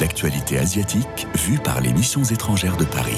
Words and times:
L'actualité 0.00 0.56
asiatique 0.56 1.26
vue 1.34 1.58
par 1.58 1.80
les 1.80 1.92
missions 1.92 2.22
étrangères 2.22 2.76
de 2.76 2.84
Paris. 2.84 3.16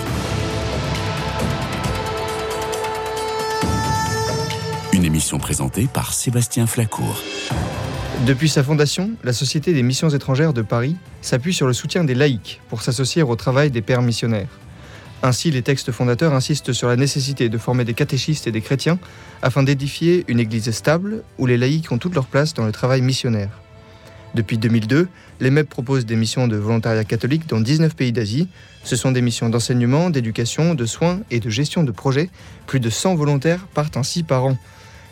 Une 4.94 5.04
émission 5.04 5.38
présentée 5.38 5.86
par 5.92 6.14
Sébastien 6.14 6.66
Flacourt. 6.66 7.20
Depuis 8.26 8.48
sa 8.48 8.64
fondation, 8.64 9.10
la 9.22 9.34
Société 9.34 9.74
des 9.74 9.82
missions 9.82 10.08
étrangères 10.08 10.54
de 10.54 10.62
Paris 10.62 10.96
s'appuie 11.20 11.52
sur 11.52 11.66
le 11.66 11.74
soutien 11.74 12.04
des 12.04 12.14
laïcs 12.14 12.62
pour 12.70 12.80
s'associer 12.80 13.22
au 13.22 13.36
travail 13.36 13.70
des 13.70 13.82
pères 13.82 14.00
missionnaires. 14.00 14.61
Ainsi, 15.24 15.52
les 15.52 15.62
textes 15.62 15.92
fondateurs 15.92 16.34
insistent 16.34 16.72
sur 16.72 16.88
la 16.88 16.96
nécessité 16.96 17.48
de 17.48 17.56
former 17.56 17.84
des 17.84 17.94
catéchistes 17.94 18.48
et 18.48 18.52
des 18.52 18.60
chrétiens 18.60 18.98
afin 19.40 19.62
d'édifier 19.62 20.24
une 20.26 20.40
église 20.40 20.70
stable 20.72 21.22
où 21.38 21.46
les 21.46 21.56
laïcs 21.56 21.92
ont 21.92 21.98
toute 21.98 22.14
leur 22.14 22.26
place 22.26 22.54
dans 22.54 22.66
le 22.66 22.72
travail 22.72 23.02
missionnaire. 23.02 23.60
Depuis 24.34 24.58
2002, 24.58 25.08
les 25.40 25.50
MEP 25.50 25.68
proposent 25.68 26.06
des 26.06 26.16
missions 26.16 26.48
de 26.48 26.56
volontariat 26.56 27.04
catholique 27.04 27.46
dans 27.48 27.60
19 27.60 27.94
pays 27.94 28.12
d'Asie. 28.12 28.48
Ce 28.82 28.96
sont 28.96 29.12
des 29.12 29.20
missions 29.20 29.48
d'enseignement, 29.48 30.10
d'éducation, 30.10 30.74
de 30.74 30.86
soins 30.86 31.20
et 31.30 31.38
de 31.38 31.50
gestion 31.50 31.84
de 31.84 31.92
projets. 31.92 32.30
Plus 32.66 32.80
de 32.80 32.90
100 32.90 33.14
volontaires 33.14 33.66
partent 33.74 33.96
ainsi 33.96 34.22
par 34.22 34.46
an. 34.46 34.56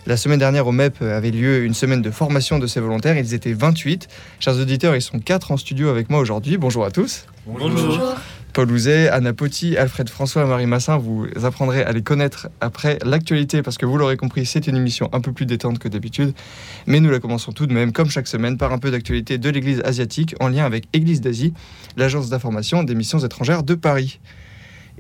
La 0.07 0.17
semaine 0.17 0.39
dernière 0.39 0.67
au 0.67 0.73
MEP 0.73 1.03
avait 1.03 1.31
lieu 1.31 1.65
une 1.65 1.75
semaine 1.75 2.01
de 2.01 2.11
formation 2.11 2.59
de 2.59 2.67
ces 2.67 2.81
volontaires. 2.81 3.19
Ils 3.19 3.35
étaient 3.35 3.53
28. 3.53 4.09
Chers 4.41 4.57
auditeurs, 4.57 4.97
ils 4.97 5.03
sont 5.03 5.21
4 5.21 5.53
en 5.53 5.57
studio 5.59 5.91
avec 5.91 6.09
moi 6.09 6.19
aujourd'hui. 6.19 6.57
Bonjour 6.57 6.85
à 6.85 6.91
tous. 6.91 7.27
Bonjour. 7.47 8.17
Paul 8.53 8.71
Ouzet, 8.73 9.09
Anna 9.09 9.33
Potti, 9.33 9.77
Alfred 9.77 10.09
François, 10.09 10.45
Marie 10.45 10.67
Massin, 10.67 10.97
vous 10.97 11.27
apprendrez 11.45 11.85
à 11.85 11.93
les 11.93 12.03
connaître 12.03 12.49
après 12.61 12.99
l'actualité 13.05 13.63
parce 13.63 13.79
que 13.79 13.87
vous 13.87 13.97
l'aurez 13.97 14.17
compris, 14.17 14.45
c'est 14.45 14.67
une 14.67 14.77
émission 14.77 15.09
un 15.13 15.21
peu 15.21 15.33
plus 15.33 15.47
détente 15.47 15.79
que 15.79 15.89
d'habitude. 15.89 16.35
Mais 16.87 16.99
nous 16.99 17.11
la 17.11 17.21
commençons 17.21 17.53
tout 17.53 17.67
de 17.67 17.73
même, 17.73 17.93
comme 17.93 18.11
chaque 18.11 18.27
semaine, 18.27 18.57
par 18.57 18.73
un 18.73 18.79
peu 18.79 18.91
d'actualité 18.91 19.39
de 19.39 19.49
l'Église 19.51 19.81
asiatique 19.85 20.35
en 20.41 20.49
lien 20.49 20.65
avec 20.65 20.85
Église 20.93 21.21
d'Asie, 21.21 21.55
l'agence 21.97 22.29
d'information 22.29 22.83
des 22.83 22.97
missions 22.97 23.21
étrangères 23.21 23.63
de 23.63 23.75
Paris. 23.75 24.19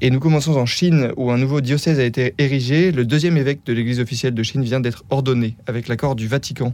Et 0.00 0.10
nous 0.10 0.20
commençons 0.20 0.56
en 0.56 0.66
Chine 0.66 1.12
où 1.16 1.32
un 1.32 1.38
nouveau 1.38 1.60
diocèse 1.60 1.98
a 1.98 2.04
été 2.04 2.34
érigé. 2.38 2.92
Le 2.92 3.04
deuxième 3.04 3.36
évêque 3.36 3.66
de 3.66 3.72
l'Église 3.72 3.98
officielle 3.98 4.34
de 4.34 4.42
Chine 4.44 4.62
vient 4.62 4.80
d'être 4.80 5.04
ordonné 5.10 5.56
avec 5.66 5.88
l'accord 5.88 6.14
du 6.14 6.28
Vatican. 6.28 6.72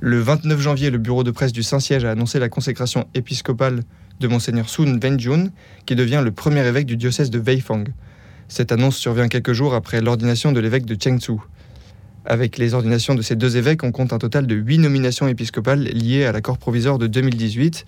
Le 0.00 0.18
29 0.18 0.60
janvier, 0.60 0.90
le 0.90 0.98
bureau 0.98 1.24
de 1.24 1.30
presse 1.30 1.52
du 1.52 1.62
Saint-Siège 1.62 2.04
a 2.04 2.12
annoncé 2.12 2.38
la 2.38 2.48
consécration 2.48 3.06
épiscopale 3.14 3.82
de 4.20 4.28
Monseigneur 4.28 4.68
Sun 4.68 4.98
Wenjun, 5.02 5.50
qui 5.86 5.94
devient 5.94 6.22
le 6.24 6.30
premier 6.30 6.66
évêque 6.66 6.86
du 6.86 6.96
diocèse 6.96 7.30
de 7.30 7.38
Weifang. 7.38 7.84
Cette 8.48 8.72
annonce 8.72 8.96
survient 8.96 9.28
quelques 9.28 9.52
jours 9.52 9.74
après 9.74 10.00
l'ordination 10.00 10.52
de 10.52 10.60
l'évêque 10.60 10.86
de 10.86 10.96
Chengzu. 11.00 11.38
Avec 12.24 12.58
les 12.58 12.74
ordinations 12.74 13.14
de 13.14 13.22
ces 13.22 13.36
deux 13.36 13.56
évêques, 13.56 13.84
on 13.84 13.92
compte 13.92 14.12
un 14.12 14.18
total 14.18 14.46
de 14.46 14.54
huit 14.54 14.78
nominations 14.78 15.28
épiscopales 15.28 15.84
liées 15.84 16.24
à 16.24 16.32
l'accord 16.32 16.58
provisoire 16.58 16.98
de 16.98 17.06
2018. 17.06 17.86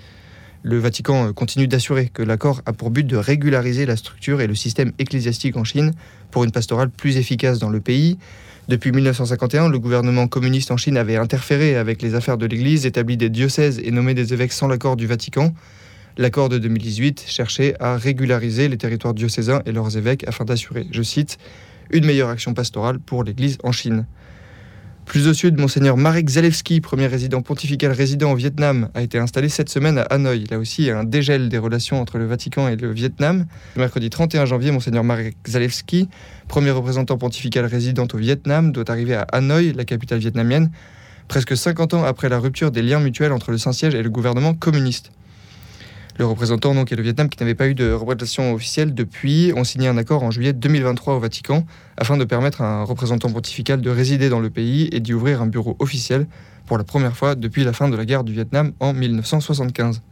Le 0.63 0.79
Vatican 0.79 1.33
continue 1.33 1.67
d'assurer 1.67 2.11
que 2.13 2.23
l'accord 2.23 2.61
a 2.67 2.73
pour 2.73 2.91
but 2.91 3.07
de 3.07 3.17
régulariser 3.17 3.87
la 3.87 3.97
structure 3.97 4.43
et 4.43 4.47
le 4.47 4.55
système 4.55 4.93
ecclésiastique 4.99 5.57
en 5.57 5.65
Chine 5.65 5.93
pour 6.31 6.45
une 6.45 6.51
pastorale 6.53 6.91
plus 6.91 7.17
efficace 7.17 7.59
dans 7.59 7.71
le 7.71 7.81
pays. 7.81 8.19
Depuis 8.69 8.93
1951, 8.93 9.69
le 9.69 9.79
gouvernement 9.79 10.29
communiste 10.29 10.71
en 10.71 10.77
Chine 10.77 10.97
avait 10.97 11.17
interféré 11.17 11.77
avec 11.77 12.03
les 12.03 12.15
affaires 12.15 12.37
de 12.37 12.47
l'Église, 12.47 12.87
établi 12.87 13.17
des 13.17 13.31
diocèses 13.31 13.81
et 13.83 13.91
nommé 13.91 14.15
des 14.15 14.33
évêques 14.33 14.53
sans 14.53 14.69
l'accord 14.69 14.97
du 14.97 15.07
Vatican. 15.07 15.55
L'accord 16.19 16.49
de 16.49 16.59
2018 16.59 17.25
cherchait 17.27 17.75
à 17.81 17.97
régulariser 17.97 18.69
les 18.69 18.77
territoires 18.77 19.15
diocésains 19.15 19.63
et 19.67 19.73
leurs 19.73 19.97
évêques 19.97 20.25
afin 20.27 20.45
d'assurer, 20.45 20.87
je 20.91 21.03
cite, 21.03 21.39
une 21.91 22.05
meilleure 22.05 22.29
action 22.29 22.55
pastorale 22.55 22.99
pour 22.99 23.25
l'Église 23.25 23.59
en 23.63 23.73
Chine. 23.73 24.07
Plus 25.11 25.27
au 25.27 25.35
sud, 25.35 25.59
Monseigneur 25.59 25.97
Marek 25.97 26.29
Zalewski, 26.29 26.81
premier 26.81 27.09
résident 27.09 27.43
pontifical 27.43 27.91
résident 27.91 28.31
au 28.31 28.37
Vietnam, 28.37 28.91
a 28.95 29.03
été 29.03 29.19
installé 29.19 29.49
cette 29.49 29.69
semaine 29.69 29.99
à 29.99 30.03
Hanoï. 30.03 30.45
Là 30.51 30.59
aussi, 30.59 30.83
il 30.83 30.87
y 30.87 30.91
a 30.91 30.99
un 30.99 31.03
dégel 31.03 31.49
des 31.49 31.59
relations 31.59 32.01
entre 32.01 32.19
le 32.19 32.27
Vatican 32.27 32.69
et 32.69 32.77
le 32.77 32.93
Vietnam. 32.93 33.47
Mercredi 33.75 34.09
31 34.09 34.45
janvier, 34.45 34.71
Monseigneur 34.71 35.03
Marek 35.03 35.37
Zalewski, 35.49 36.09
premier 36.47 36.71
représentant 36.71 37.19
pontifical 37.19 37.65
résident 37.65 38.07
au 38.13 38.17
Vietnam, 38.19 38.71
doit 38.71 38.89
arriver 38.89 39.15
à 39.15 39.23
Hanoï, 39.33 39.73
la 39.73 39.85
capitale 39.85 40.21
vietnamienne, 40.21 40.71
presque 41.27 41.57
50 41.57 41.95
ans 41.95 42.05
après 42.05 42.29
la 42.29 42.39
rupture 42.39 42.71
des 42.71 42.83
liens 42.83 43.01
mutuels 43.01 43.33
entre 43.33 43.51
le 43.51 43.59
Saint-Siège 43.59 43.97
et 43.97 44.03
le 44.05 44.11
gouvernement 44.11 44.55
communiste. 44.55 45.11
Le 46.21 46.27
représentant 46.27 46.75
donc, 46.75 46.91
le 46.91 47.03
Vietnam, 47.03 47.31
qui 47.31 47.39
n'avait 47.43 47.55
pas 47.55 47.67
eu 47.67 47.75
de 47.75 47.93
représentation 47.93 48.53
officielle 48.53 48.93
depuis, 48.93 49.55
ont 49.57 49.65
signé 49.65 49.89
un 49.89 49.97
accord 49.97 50.23
en 50.23 50.31
juillet 50.31 50.53
2023 50.53 51.15
au 51.15 51.19
Vatican 51.19 51.65
afin 51.97 52.19
de 52.19 52.25
permettre 52.27 52.61
à 52.61 52.67
un 52.67 52.85
représentant 52.85 53.31
pontifical 53.31 53.81
de 53.81 53.89
résider 53.89 54.29
dans 54.29 54.39
le 54.39 54.51
pays 54.51 54.91
et 54.93 55.01
d'y 55.01 55.15
ouvrir 55.15 55.41
un 55.41 55.47
bureau 55.47 55.77
officiel 55.79 56.27
pour 56.67 56.77
la 56.77 56.85
première 56.85 57.17
fois 57.17 57.37
depuis 57.37 57.65
la 57.65 57.73
fin 57.73 57.89
de 57.89 57.97
la 57.97 58.05
guerre 58.05 58.23
du 58.23 58.35
Vietnam 58.35 58.73
en 58.81 58.93
1975. 58.93 60.03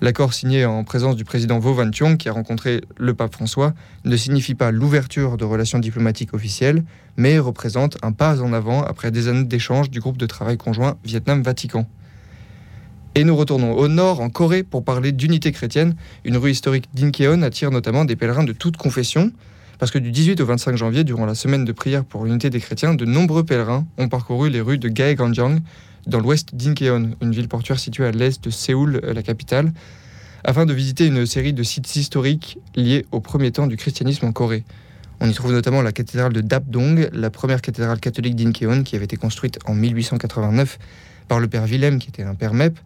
L'accord 0.00 0.32
signé 0.32 0.64
en 0.64 0.82
présence 0.82 1.14
du 1.14 1.24
président 1.26 1.58
Vo 1.58 1.74
Van 1.74 1.90
Thiong, 1.90 2.16
qui 2.16 2.30
a 2.30 2.32
rencontré 2.32 2.80
le 2.96 3.12
pape 3.12 3.34
François, 3.34 3.74
ne 4.06 4.16
signifie 4.16 4.54
pas 4.54 4.70
l'ouverture 4.70 5.36
de 5.36 5.44
relations 5.44 5.78
diplomatiques 5.78 6.32
officielles, 6.32 6.84
mais 7.18 7.38
représente 7.38 7.98
un 8.02 8.12
pas 8.12 8.40
en 8.40 8.54
avant 8.54 8.82
après 8.82 9.10
des 9.10 9.28
années 9.28 9.44
d'échanges 9.44 9.90
du 9.90 10.00
groupe 10.00 10.16
de 10.16 10.24
travail 10.24 10.56
conjoint 10.56 10.96
Vietnam-Vatican. 11.04 11.86
Et 13.14 13.24
nous 13.24 13.36
retournons 13.36 13.74
au 13.74 13.88
nord, 13.88 14.20
en 14.20 14.30
Corée, 14.30 14.62
pour 14.62 14.84
parler 14.84 15.12
d'unité 15.12 15.52
chrétienne. 15.52 15.96
Une 16.24 16.38
rue 16.38 16.50
historique 16.50 16.88
d'Incheon 16.94 17.42
attire 17.42 17.70
notamment 17.70 18.06
des 18.06 18.16
pèlerins 18.16 18.44
de 18.44 18.52
toutes 18.52 18.78
confessions. 18.78 19.32
Parce 19.78 19.90
que 19.90 19.98
du 19.98 20.10
18 20.10 20.40
au 20.40 20.46
25 20.46 20.76
janvier, 20.76 21.04
durant 21.04 21.26
la 21.26 21.34
semaine 21.34 21.66
de 21.66 21.72
prière 21.72 22.04
pour 22.06 22.24
l'unité 22.24 22.48
des 22.48 22.60
chrétiens, 22.60 22.94
de 22.94 23.04
nombreux 23.04 23.44
pèlerins 23.44 23.86
ont 23.98 24.08
parcouru 24.08 24.48
les 24.48 24.62
rues 24.62 24.78
de 24.78 24.88
Gaeganjang, 24.88 25.60
dans 26.06 26.20
l'ouest 26.20 26.54
d'Incheon, 26.54 27.10
une 27.20 27.32
ville 27.32 27.48
portuaire 27.48 27.78
située 27.78 28.06
à 28.06 28.12
l'est 28.12 28.42
de 28.42 28.48
Séoul, 28.48 29.02
la 29.02 29.22
capitale, 29.22 29.72
afin 30.42 30.64
de 30.64 30.72
visiter 30.72 31.06
une 31.06 31.26
série 31.26 31.52
de 31.52 31.62
sites 31.62 31.94
historiques 31.94 32.58
liés 32.74 33.04
au 33.12 33.20
premier 33.20 33.52
temps 33.52 33.66
du 33.66 33.76
christianisme 33.76 34.24
en 34.24 34.32
Corée. 34.32 34.64
On 35.20 35.28
y 35.28 35.34
trouve 35.34 35.52
notamment 35.52 35.82
la 35.82 35.92
cathédrale 35.92 36.32
de 36.32 36.40
Dapdong, 36.40 37.10
la 37.12 37.30
première 37.30 37.60
cathédrale 37.60 38.00
catholique 38.00 38.36
d'Incheon 38.36 38.82
qui 38.84 38.96
avait 38.96 39.04
été 39.04 39.16
construite 39.16 39.58
en 39.66 39.74
1889 39.74 40.78
par 41.28 41.40
le 41.40 41.48
père 41.48 41.64
Willem, 41.64 41.98
qui 41.98 42.08
était 42.08 42.22
un 42.22 42.34
père 42.34 42.54
MEP, 42.54 42.78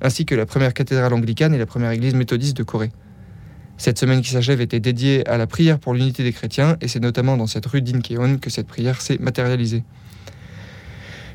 ainsi 0.00 0.24
que 0.24 0.34
la 0.34 0.46
première 0.46 0.74
cathédrale 0.74 1.12
anglicane 1.14 1.54
et 1.54 1.58
la 1.58 1.66
première 1.66 1.90
église 1.90 2.14
méthodiste 2.14 2.56
de 2.56 2.62
Corée. 2.62 2.90
Cette 3.78 3.98
semaine 3.98 4.20
qui 4.20 4.30
s'achève 4.30 4.60
était 4.60 4.80
dédiée 4.80 5.26
à 5.28 5.38
la 5.38 5.46
prière 5.46 5.78
pour 5.78 5.94
l'unité 5.94 6.22
des 6.22 6.32
chrétiens, 6.32 6.76
et 6.80 6.88
c'est 6.88 7.00
notamment 7.00 7.36
dans 7.36 7.46
cette 7.46 7.66
rue 7.66 7.82
d'Incheon 7.82 8.38
que 8.38 8.50
cette 8.50 8.66
prière 8.66 9.00
s'est 9.00 9.18
matérialisée. 9.18 9.82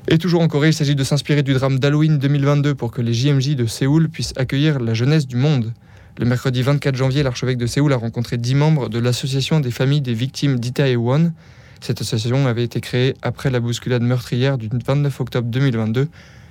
Et 0.09 0.18
toujours 0.18 0.41
en 0.41 0.47
Corée, 0.47 0.69
il 0.69 0.73
s'agit 0.73 0.95
de 0.95 1.03
s'inspirer 1.03 1.44
du 1.44 1.53
drame 1.53 1.79
d'Halloween 1.79 2.18
2022 2.18 2.75
pour 2.75 2.91
que 2.91 3.01
les 3.01 3.13
JMJ 3.13 3.57
de 3.57 3.66
Séoul 3.66 4.07
puissent 4.07 4.34
accueillir 4.38 4.79
la 4.79 4.94
jeunesse 4.94 5.28
du 5.28 5.35
monde. 5.35 5.74
Le 6.18 6.25
mercredi 6.25 6.62
24 6.62 6.95
janvier, 6.95 7.24
l'archevêque 7.24 7.57
de 7.57 7.68
Séoul 7.68 7.91
a 7.91 7.97
rencontré 7.97 8.38
10 8.38 8.56
membres 8.56 8.89
de 8.89 9.00
l'association 9.00 9.59
des 9.59 9.72
familles 9.72 10.00
des 10.00 10.13
victimes 10.13 10.59
d'Itaewon. 10.59 11.34
Cette 11.81 12.00
association 12.00 12.47
avait 12.47 12.63
été 12.63 12.79
créée 12.79 13.16
après 13.22 13.50
la 13.50 13.59
bousculade 13.59 14.01
meurtrière 14.01 14.57
du 14.57 14.69
29 14.72 15.19
octobre 15.19 15.50
2022 15.50 16.07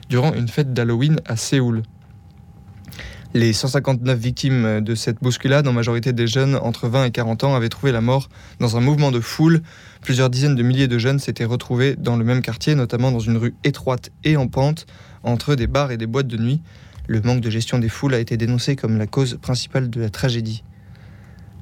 durant 0.08 0.32
une 0.34 0.48
fête 0.48 0.72
d'Halloween 0.72 1.20
à 1.26 1.36
Séoul. 1.36 1.82
Les 3.34 3.52
159 3.52 4.18
victimes 4.18 4.80
de 4.80 4.94
cette 4.94 5.20
bousculade, 5.20 5.68
en 5.68 5.72
majorité 5.72 6.12
des 6.12 6.26
jeunes 6.26 6.54
entre 6.56 6.88
20 6.88 7.04
et 7.04 7.10
40 7.10 7.44
ans, 7.44 7.54
avaient 7.54 7.68
trouvé 7.68 7.92
la 7.92 8.00
mort 8.00 8.30
dans 8.60 8.78
un 8.78 8.80
mouvement 8.80 9.10
de 9.10 9.20
foule. 9.20 9.60
Plusieurs 10.00 10.30
dizaines 10.30 10.54
de 10.54 10.62
milliers 10.62 10.88
de 10.88 10.96
jeunes 10.96 11.18
s'étaient 11.18 11.44
retrouvés 11.44 11.96
dans 11.96 12.16
le 12.16 12.24
même 12.24 12.40
quartier, 12.40 12.74
notamment 12.74 13.10
dans 13.10 13.18
une 13.18 13.36
rue 13.36 13.54
étroite 13.62 14.10
et 14.24 14.38
en 14.38 14.48
pente, 14.48 14.86
entre 15.22 15.54
des 15.54 15.66
bars 15.66 15.90
et 15.90 15.98
des 15.98 16.06
boîtes 16.06 16.28
de 16.28 16.38
nuit. 16.38 16.62
Le 17.08 17.20
manque 17.20 17.40
de 17.40 17.50
gestion 17.50 17.78
des 17.78 17.88
foules 17.88 18.14
a 18.14 18.20
été 18.20 18.36
dénoncé 18.36 18.74
comme 18.74 18.96
la 18.96 19.06
cause 19.06 19.38
principale 19.42 19.90
de 19.90 20.00
la 20.00 20.08
tragédie. 20.08 20.62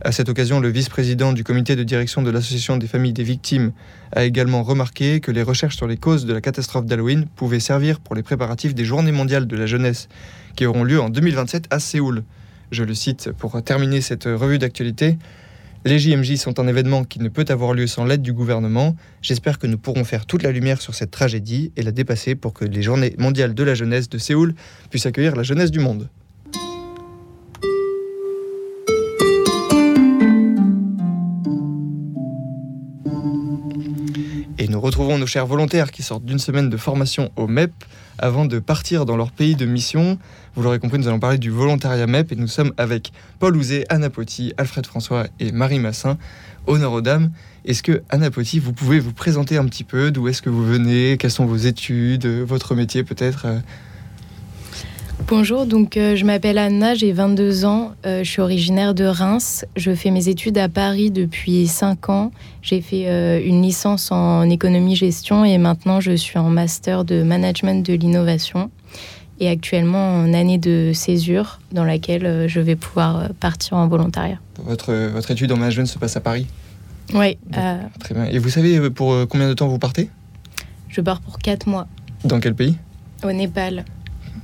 À 0.06 0.12
cette 0.12 0.28
occasion, 0.28 0.60
le 0.60 0.68
vice-président 0.68 1.32
du 1.32 1.44
comité 1.44 1.76
de 1.76 1.82
direction 1.82 2.20
de 2.20 2.30
l'Association 2.30 2.76
des 2.76 2.86
familles 2.86 3.14
des 3.14 3.22
victimes 3.22 3.72
a 4.12 4.24
également 4.24 4.62
remarqué 4.62 5.20
que 5.20 5.30
les 5.30 5.42
recherches 5.42 5.76
sur 5.76 5.86
les 5.86 5.96
causes 5.96 6.26
de 6.26 6.34
la 6.34 6.42
catastrophe 6.42 6.84
d'Halloween 6.84 7.24
pouvaient 7.36 7.58
servir 7.58 8.00
pour 8.00 8.14
les 8.14 8.22
préparatifs 8.22 8.74
des 8.74 8.84
Journées 8.84 9.12
mondiales 9.12 9.46
de 9.46 9.56
la 9.56 9.64
jeunesse 9.64 10.10
qui 10.56 10.66
auront 10.66 10.84
lieu 10.84 11.00
en 11.00 11.08
2027 11.08 11.68
à 11.70 11.80
Séoul. 11.80 12.22
Je 12.70 12.84
le 12.84 12.92
cite 12.92 13.32
pour 13.32 13.62
terminer 13.62 14.02
cette 14.02 14.24
revue 14.24 14.58
d'actualité. 14.58 15.16
Les 15.86 15.98
JMJ 15.98 16.36
sont 16.36 16.60
un 16.60 16.68
événement 16.68 17.04
qui 17.04 17.18
ne 17.18 17.30
peut 17.30 17.46
avoir 17.48 17.72
lieu 17.72 17.86
sans 17.86 18.04
l'aide 18.04 18.20
du 18.20 18.34
gouvernement. 18.34 18.96
J'espère 19.22 19.58
que 19.58 19.66
nous 19.66 19.78
pourrons 19.78 20.04
faire 20.04 20.26
toute 20.26 20.42
la 20.42 20.52
lumière 20.52 20.82
sur 20.82 20.94
cette 20.94 21.12
tragédie 21.12 21.72
et 21.76 21.82
la 21.82 21.92
dépasser 21.92 22.34
pour 22.34 22.52
que 22.52 22.66
les 22.66 22.82
Journées 22.82 23.14
mondiales 23.16 23.54
de 23.54 23.62
la 23.62 23.74
jeunesse 23.74 24.10
de 24.10 24.18
Séoul 24.18 24.54
puissent 24.90 25.06
accueillir 25.06 25.34
la 25.34 25.44
jeunesse 25.44 25.70
du 25.70 25.78
monde. 25.78 26.10
Nous 34.68 34.80
retrouvons 34.80 35.18
nos 35.18 35.26
chers 35.26 35.46
volontaires 35.46 35.90
qui 35.90 36.02
sortent 36.02 36.24
d'une 36.24 36.38
semaine 36.38 36.70
de 36.70 36.76
formation 36.76 37.30
au 37.36 37.46
MEP 37.46 37.72
avant 38.18 38.44
de 38.44 38.58
partir 38.58 39.04
dans 39.04 39.16
leur 39.16 39.32
pays 39.32 39.56
de 39.56 39.66
mission. 39.66 40.18
Vous 40.54 40.62
l'aurez 40.62 40.78
compris, 40.78 40.98
nous 40.98 41.08
allons 41.08 41.18
parler 41.18 41.38
du 41.38 41.50
volontariat 41.50 42.06
MEP 42.06 42.32
et 42.32 42.36
nous 42.36 42.46
sommes 42.46 42.72
avec 42.76 43.12
Paul 43.40 43.56
Ouzet, 43.56 43.84
Anna 43.88 44.10
Poty, 44.10 44.54
Alfred 44.56 44.86
François 44.86 45.26
et 45.40 45.52
Marie 45.52 45.78
Massin. 45.78 46.18
Honneur 46.66 46.92
aux 46.92 47.00
dames. 47.02 47.30
Est-ce 47.64 47.82
que, 47.82 48.02
Anna 48.08 48.30
Poty, 48.30 48.58
vous 48.58 48.72
pouvez 48.72 49.00
vous 49.00 49.12
présenter 49.12 49.58
un 49.58 49.66
petit 49.66 49.84
peu 49.84 50.10
D'où 50.10 50.28
est-ce 50.28 50.40
que 50.40 50.50
vous 50.50 50.64
venez? 50.64 51.16
Quelles 51.18 51.30
sont 51.30 51.46
vos 51.46 51.56
études 51.56 52.26
Votre 52.26 52.74
métier 52.74 53.04
peut-être? 53.04 53.46
Bonjour, 55.26 55.64
donc 55.64 55.96
euh, 55.96 56.16
je 56.16 56.26
m'appelle 56.26 56.58
Anna, 56.58 56.94
j'ai 56.94 57.10
22 57.12 57.64
ans, 57.64 57.92
euh, 58.04 58.22
je 58.22 58.30
suis 58.30 58.42
originaire 58.42 58.94
de 58.94 59.04
Reims. 59.04 59.64
Je 59.74 59.94
fais 59.94 60.10
mes 60.10 60.28
études 60.28 60.58
à 60.58 60.68
Paris 60.68 61.10
depuis 61.10 61.66
5 61.66 62.10
ans. 62.10 62.30
J'ai 62.60 62.82
fait 62.82 63.08
euh, 63.08 63.40
une 63.42 63.62
licence 63.62 64.12
en 64.12 64.42
économie-gestion 64.50 65.46
et 65.46 65.56
maintenant 65.56 66.00
je 66.00 66.12
suis 66.12 66.38
en 66.38 66.50
master 66.50 67.06
de 67.06 67.22
management 67.22 67.84
de 67.86 67.94
l'innovation 67.94 68.70
et 69.40 69.48
actuellement 69.48 70.18
en 70.18 70.34
année 70.34 70.58
de 70.58 70.92
césure 70.92 71.58
dans 71.72 71.84
laquelle 71.84 72.46
je 72.46 72.60
vais 72.60 72.76
pouvoir 72.76 73.30
partir 73.40 73.78
en 73.78 73.88
volontariat. 73.88 74.38
Votre, 74.62 74.92
votre 75.08 75.30
étude 75.30 75.50
en 75.52 75.56
management 75.56 75.86
se 75.86 75.98
passe 75.98 76.18
à 76.18 76.20
Paris? 76.20 76.46
Oui. 77.14 77.38
Très 77.50 78.14
bien. 78.14 78.26
Et 78.26 78.38
vous 78.38 78.50
savez 78.50 78.90
pour 78.90 79.26
combien 79.28 79.48
de 79.48 79.54
temps 79.54 79.68
vous 79.68 79.78
partez? 79.78 80.10
Je 80.90 81.00
pars 81.00 81.22
pour 81.22 81.38
4 81.38 81.66
mois. 81.66 81.86
Dans 82.24 82.40
quel 82.40 82.54
pays? 82.54 82.76
Au 83.24 83.32
Népal 83.32 83.86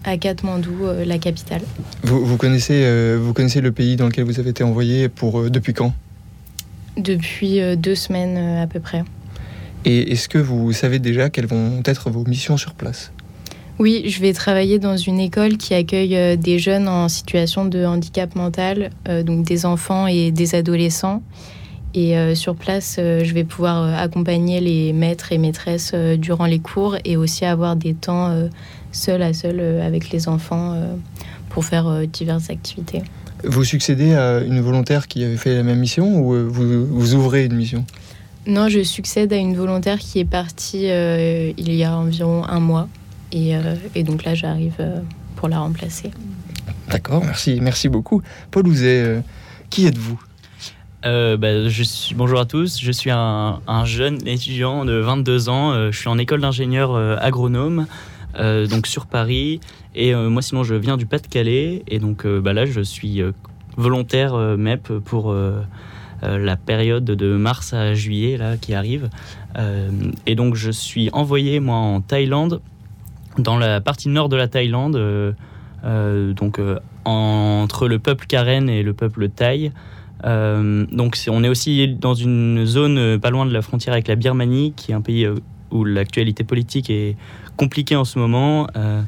à 0.05 0.17
Katmandou, 0.17 0.85
euh, 0.85 1.05
la 1.05 1.19
capitale. 1.19 1.63
Vous, 2.05 2.37
connaissez, 2.37 2.83
euh, 2.85 3.19
vous 3.21 3.33
connaissez 3.33 3.61
le 3.61 3.73
pays 3.73 3.97
dans 3.97 4.07
lequel 4.07 4.25
vous 4.25 4.41
avez 4.41 4.51
été 4.51 4.65
envoyé 4.65 5.09
pour, 5.09 5.41
euh, 5.41 5.51
depuis 5.51 5.75
quand? 5.75 5.93
Depuis 6.97 7.61
deux 7.77 7.95
semaines 7.95 8.59
à 8.59 8.67
peu 8.67 8.81
près. 8.81 9.05
Et 9.85 10.13
est-ce 10.13 10.29
que 10.29 10.39
vous 10.39 10.73
savez 10.73 10.99
déjà 10.99 11.31
quelles 11.31 11.47
vont 11.47 11.81
être 11.85 12.11
vos 12.11 12.25
missions 12.25 12.57
sur 12.57 12.75
place? 12.75 13.13
Oui, 13.79 14.03
je 14.07 14.21
vais 14.21 14.35
travailler 14.35 14.79
dans 14.79 14.97
une 14.97 15.21
école 15.21 15.57
qui 15.57 15.73
accueille 15.73 16.37
des 16.37 16.59
jeunes 16.59 16.89
en 16.89 17.09
situation 17.09 17.65
de 17.65 17.87
handicap 17.87 18.35
mental, 18.35 18.91
donc 19.25 19.47
des 19.47 19.65
enfants 19.65 20.07
et 20.09 20.33
des 20.33 20.55
adolescents. 20.55 21.23
Et 21.95 22.15
sur 22.35 22.57
place, 22.57 22.97
je 22.99 23.33
vais 23.33 23.45
pouvoir 23.45 23.99
accompagner 23.99 24.61
les 24.61 24.93
maîtres 24.93 25.33
et 25.33 25.39
maîtresses 25.39 25.95
durant 25.95 26.47
les 26.47 26.59
cours 26.59 26.97
et 27.05 27.17
aussi 27.17 27.47
avoir 27.47 27.77
des 27.77 27.95
temps 27.95 28.35
seul 28.93 29.23
à 29.23 29.33
seul 29.33 29.61
euh, 29.61 29.87
avec 29.87 30.11
les 30.11 30.29
enfants 30.29 30.75
euh, 30.75 30.95
pour 31.49 31.65
faire 31.65 31.87
euh, 31.87 32.07
diverses 32.07 32.51
activités. 32.51 33.03
Vous 33.45 33.65
succédez 33.65 34.15
à 34.15 34.41
une 34.41 34.61
volontaire 34.61 35.09
qui 35.09 35.25
avait 35.25 35.37
fait 35.37 35.55
la 35.55 35.63
même 35.63 35.79
mission 35.79 36.21
ou 36.21 36.51
vous, 36.51 36.87
vous 36.87 37.15
ouvrez 37.15 37.47
une 37.47 37.55
mission? 37.55 37.85
Non, 38.47 38.69
je 38.69 38.83
succède 38.83 39.33
à 39.33 39.37
une 39.37 39.57
volontaire 39.57 39.99
qui 39.99 40.19
est 40.19 40.25
partie 40.27 40.89
il 40.89 41.73
y 41.75 41.85
a 41.85 41.97
environ 41.97 42.45
un 42.45 42.61
mois. 42.61 42.89
Et, 43.33 43.53
et 43.95 44.03
donc 44.03 44.25
là, 44.25 44.35
j'arrive 44.35 44.75
pour 45.37 45.49
la 45.49 45.61
remplacer. 45.61 46.11
D'accord, 46.91 47.25
merci, 47.25 47.61
merci 47.63 47.89
beaucoup. 47.89 48.21
Paul 48.51 48.67
Ouzet, 48.67 49.23
qui 49.71 49.87
êtes-vous? 49.87 50.21
Bah, 51.03 51.69
je 51.69 51.83
suis, 51.83 52.15
bonjour 52.15 52.41
à 52.41 52.45
tous, 52.45 52.79
je 52.79 52.93
suis 52.93 53.11
un, 53.11 53.61
un 53.67 53.85
jeune 53.87 54.19
étudiant 54.27 54.85
de 54.85 54.93
22 54.93 55.49
ans, 55.49 55.91
je 55.91 55.97
suis 55.97 56.09
en 56.09 56.19
école 56.19 56.43
d'ingénieur 56.43 56.95
agronome. 57.23 57.87
Euh, 58.39 58.67
donc 58.67 58.87
sur 58.87 59.07
Paris. 59.07 59.61
Et 59.95 60.15
euh, 60.15 60.31
moi, 60.31 60.43
sinon, 60.43 60.63
je 60.63 60.75
viens 60.75 60.97
du 60.97 61.07
Pas-de-Calais. 61.07 61.83
Et 61.89 61.99
donc 61.99 62.25
euh, 62.25 62.41
bah 62.41 62.53
là, 62.53 62.67
je 62.67 62.81
suis 62.81 63.23
volontaire 63.77 64.35
MEP 64.35 64.99
pour 65.05 65.35
la 66.23 66.57
période 66.57 67.05
de 67.05 67.37
mars 67.37 67.73
à 67.73 67.95
juillet 67.95 68.37
là, 68.37 68.57
qui 68.59 68.75
arrive. 68.75 69.09
et 70.27 70.35
donc, 70.35 70.55
je 70.55 70.71
suis 70.71 71.09
envoyé, 71.13 71.61
moi, 71.61 71.77
en 71.77 72.01
Thaïlande, 72.01 72.61
dans 73.39 73.57
la 73.57 73.81
partie 73.81 74.09
nord 74.09 74.29
de 74.29 74.37
la 74.37 74.49
Thaïlande, 74.49 75.35
donc 75.83 76.61
entre 77.05 77.89
le 77.89 77.99
peuple 77.99 78.27
Karen 78.27 78.69
et 78.69 78.83
le 78.83 78.93
peuple 78.93 79.31
Thaï. 79.31 79.73
donc 80.25 81.17
on 81.29 81.45
est 81.45 81.49
aussi 81.49 81.89
dans 81.89 82.15
une 82.15 82.67
zone 82.67 83.19
pas 83.19 83.31
loin 83.31 83.47
de 83.47 83.53
la 83.53 83.63
frontière 83.63 83.95
avec 83.95 84.09
la 84.09 84.17
Birmanie, 84.17 84.75
qui 84.77 84.91
est 84.91 84.95
un 84.95 85.01
pays 85.01 85.27
où 85.71 85.85
l'actualité 85.85 86.45
politique 86.45 86.91
est 86.91 87.17
compliqué 87.61 87.95
en 87.95 88.07
ce 88.07 88.19
moment. 88.19 88.69
Euh, 88.75 89.03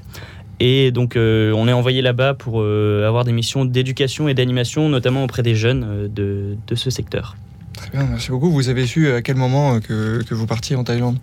et 0.61 0.93
donc, 0.93 1.17
euh, 1.17 1.53
on 1.57 1.67
est 1.69 1.73
envoyé 1.73 2.03
là-bas 2.03 2.35
pour 2.35 2.61
euh, 2.61 3.09
avoir 3.09 3.25
des 3.25 3.33
missions 3.33 3.65
d'éducation 3.65 4.29
et 4.29 4.35
d'animation, 4.35 4.91
notamment 4.91 5.25
auprès 5.25 5.43
des 5.43 5.55
jeunes 5.55 6.11
de, 6.15 6.57
de, 6.67 6.75
ce 6.75 6.91
secteur. 6.91 7.35
Très 7.73 7.91
bien, 7.91 8.05
merci 8.05 8.31
beaucoup. 8.31 8.51
Vous 8.51 8.69
avez 8.69 8.87
su 8.87 9.11
à 9.11 9.23
quel 9.23 9.37
moment 9.37 9.81
que, 9.81 10.23
que 10.23 10.35
vous 10.35 10.47
partiez 10.47 10.77
en 10.77 10.85
Thaïlande? 10.85 11.19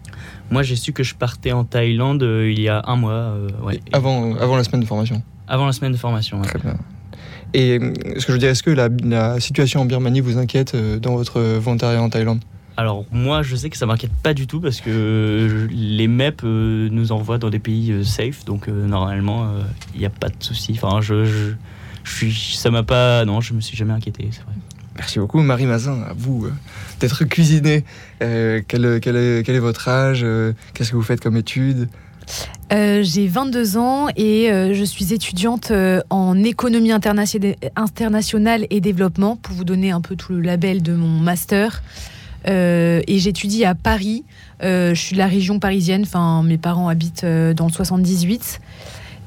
Moi, 0.49 0.63
j'ai 0.63 0.75
su 0.75 0.91
que 0.91 1.03
je 1.03 1.13
partais 1.13 1.51
en 1.51 1.63
Thaïlande 1.63 2.23
il 2.23 2.59
y 2.59 2.67
a 2.67 2.81
un 2.87 2.95
mois. 2.95 3.35
Ouais. 3.63 3.79
Avant, 3.93 4.35
avant 4.37 4.57
la 4.57 4.63
semaine 4.63 4.81
de 4.81 4.87
formation? 4.87 5.21
Avant 5.47 5.67
la 5.67 5.71
semaine 5.73 5.91
de 5.91 5.97
formation, 5.97 6.41
Très 6.41 6.59
bien. 6.59 6.77
Et 7.53 7.79
ce 7.79 8.25
que 8.25 8.27
je 8.27 8.31
veux 8.33 8.37
dire, 8.39 8.49
est-ce 8.49 8.63
que 8.63 8.71
la, 8.71 8.89
la, 9.03 9.39
situation 9.39 9.81
en 9.81 9.85
Birmanie 9.85 10.21
vous 10.21 10.37
inquiète 10.37 10.75
dans 10.75 11.15
votre 11.15 11.39
volontariat 11.39 12.01
en 12.01 12.09
Thaïlande? 12.09 12.41
Alors 12.79 13.03
moi 13.11 13.41
je 13.41 13.57
sais 13.57 13.69
que 13.69 13.75
ça 13.75 13.85
m'inquiète 13.85 14.13
pas 14.23 14.33
du 14.33 14.47
tout 14.47 14.61
parce 14.61 14.79
que 14.79 15.67
les 15.69 16.07
MEP 16.07 16.43
euh, 16.45 16.87
nous 16.89 17.11
envoient 17.11 17.37
dans 17.37 17.49
des 17.49 17.59
pays 17.59 17.91
euh, 17.91 18.05
safe 18.05 18.45
donc 18.45 18.69
euh, 18.69 18.85
normalement 18.85 19.51
il 19.93 19.99
n'y 19.99 20.05
a 20.05 20.09
pas 20.09 20.29
de 20.29 20.35
souci. 20.39 20.79
Enfin 20.81 21.01
je, 21.01 21.25
je, 21.25 21.51
suis, 22.05 22.33
ça 22.33 22.71
m'a 22.71 22.83
pas 22.83 23.25
non 23.25 23.41
je 23.41 23.53
me 23.53 23.59
suis 23.59 23.75
jamais 23.75 23.91
inquiété 23.91 24.29
c'est 24.31 24.43
vrai. 24.43 24.53
Merci 24.95 25.19
beaucoup 25.19 25.41
Marie 25.41 25.65
Mazin 25.65 26.03
à 26.09 26.13
vous 26.15 26.47
d'être 27.01 27.25
cuisinée. 27.25 27.83
Quel, 28.19 28.63
quel, 28.65 28.85
est, 28.85 29.45
quel, 29.45 29.55
est, 29.55 29.59
votre 29.59 29.89
âge 29.89 30.25
Qu'est-ce 30.73 30.91
que 30.91 30.95
vous 30.95 31.03
faites 31.03 31.21
comme 31.21 31.37
études? 31.37 31.89
J'ai 32.69 33.27
22 33.27 33.77
ans 33.77 34.07
et 34.17 34.49
je 34.73 34.83
suis 34.83 35.13
étudiante 35.13 35.71
en 36.09 36.43
économie 36.43 36.91
internationale 36.91 38.67
et 38.69 38.81
développement 38.81 39.37
pour 39.37 39.55
vous 39.55 39.63
donner 39.63 39.91
un 39.91 40.01
peu 40.01 40.17
tout 40.17 40.33
le 40.33 40.41
label 40.41 40.81
de 40.81 40.93
mon 40.93 41.19
master. 41.19 41.81
Euh, 42.47 43.01
et 43.07 43.19
j'étudie 43.19 43.65
à 43.65 43.75
Paris. 43.75 44.24
Euh, 44.63 44.94
je 44.94 45.00
suis 45.00 45.13
de 45.13 45.19
la 45.19 45.27
région 45.27 45.59
parisienne. 45.59 46.06
Mes 46.44 46.57
parents 46.57 46.88
habitent 46.88 47.24
euh, 47.24 47.53
dans 47.53 47.68
le 47.68 47.71
78. 47.71 48.59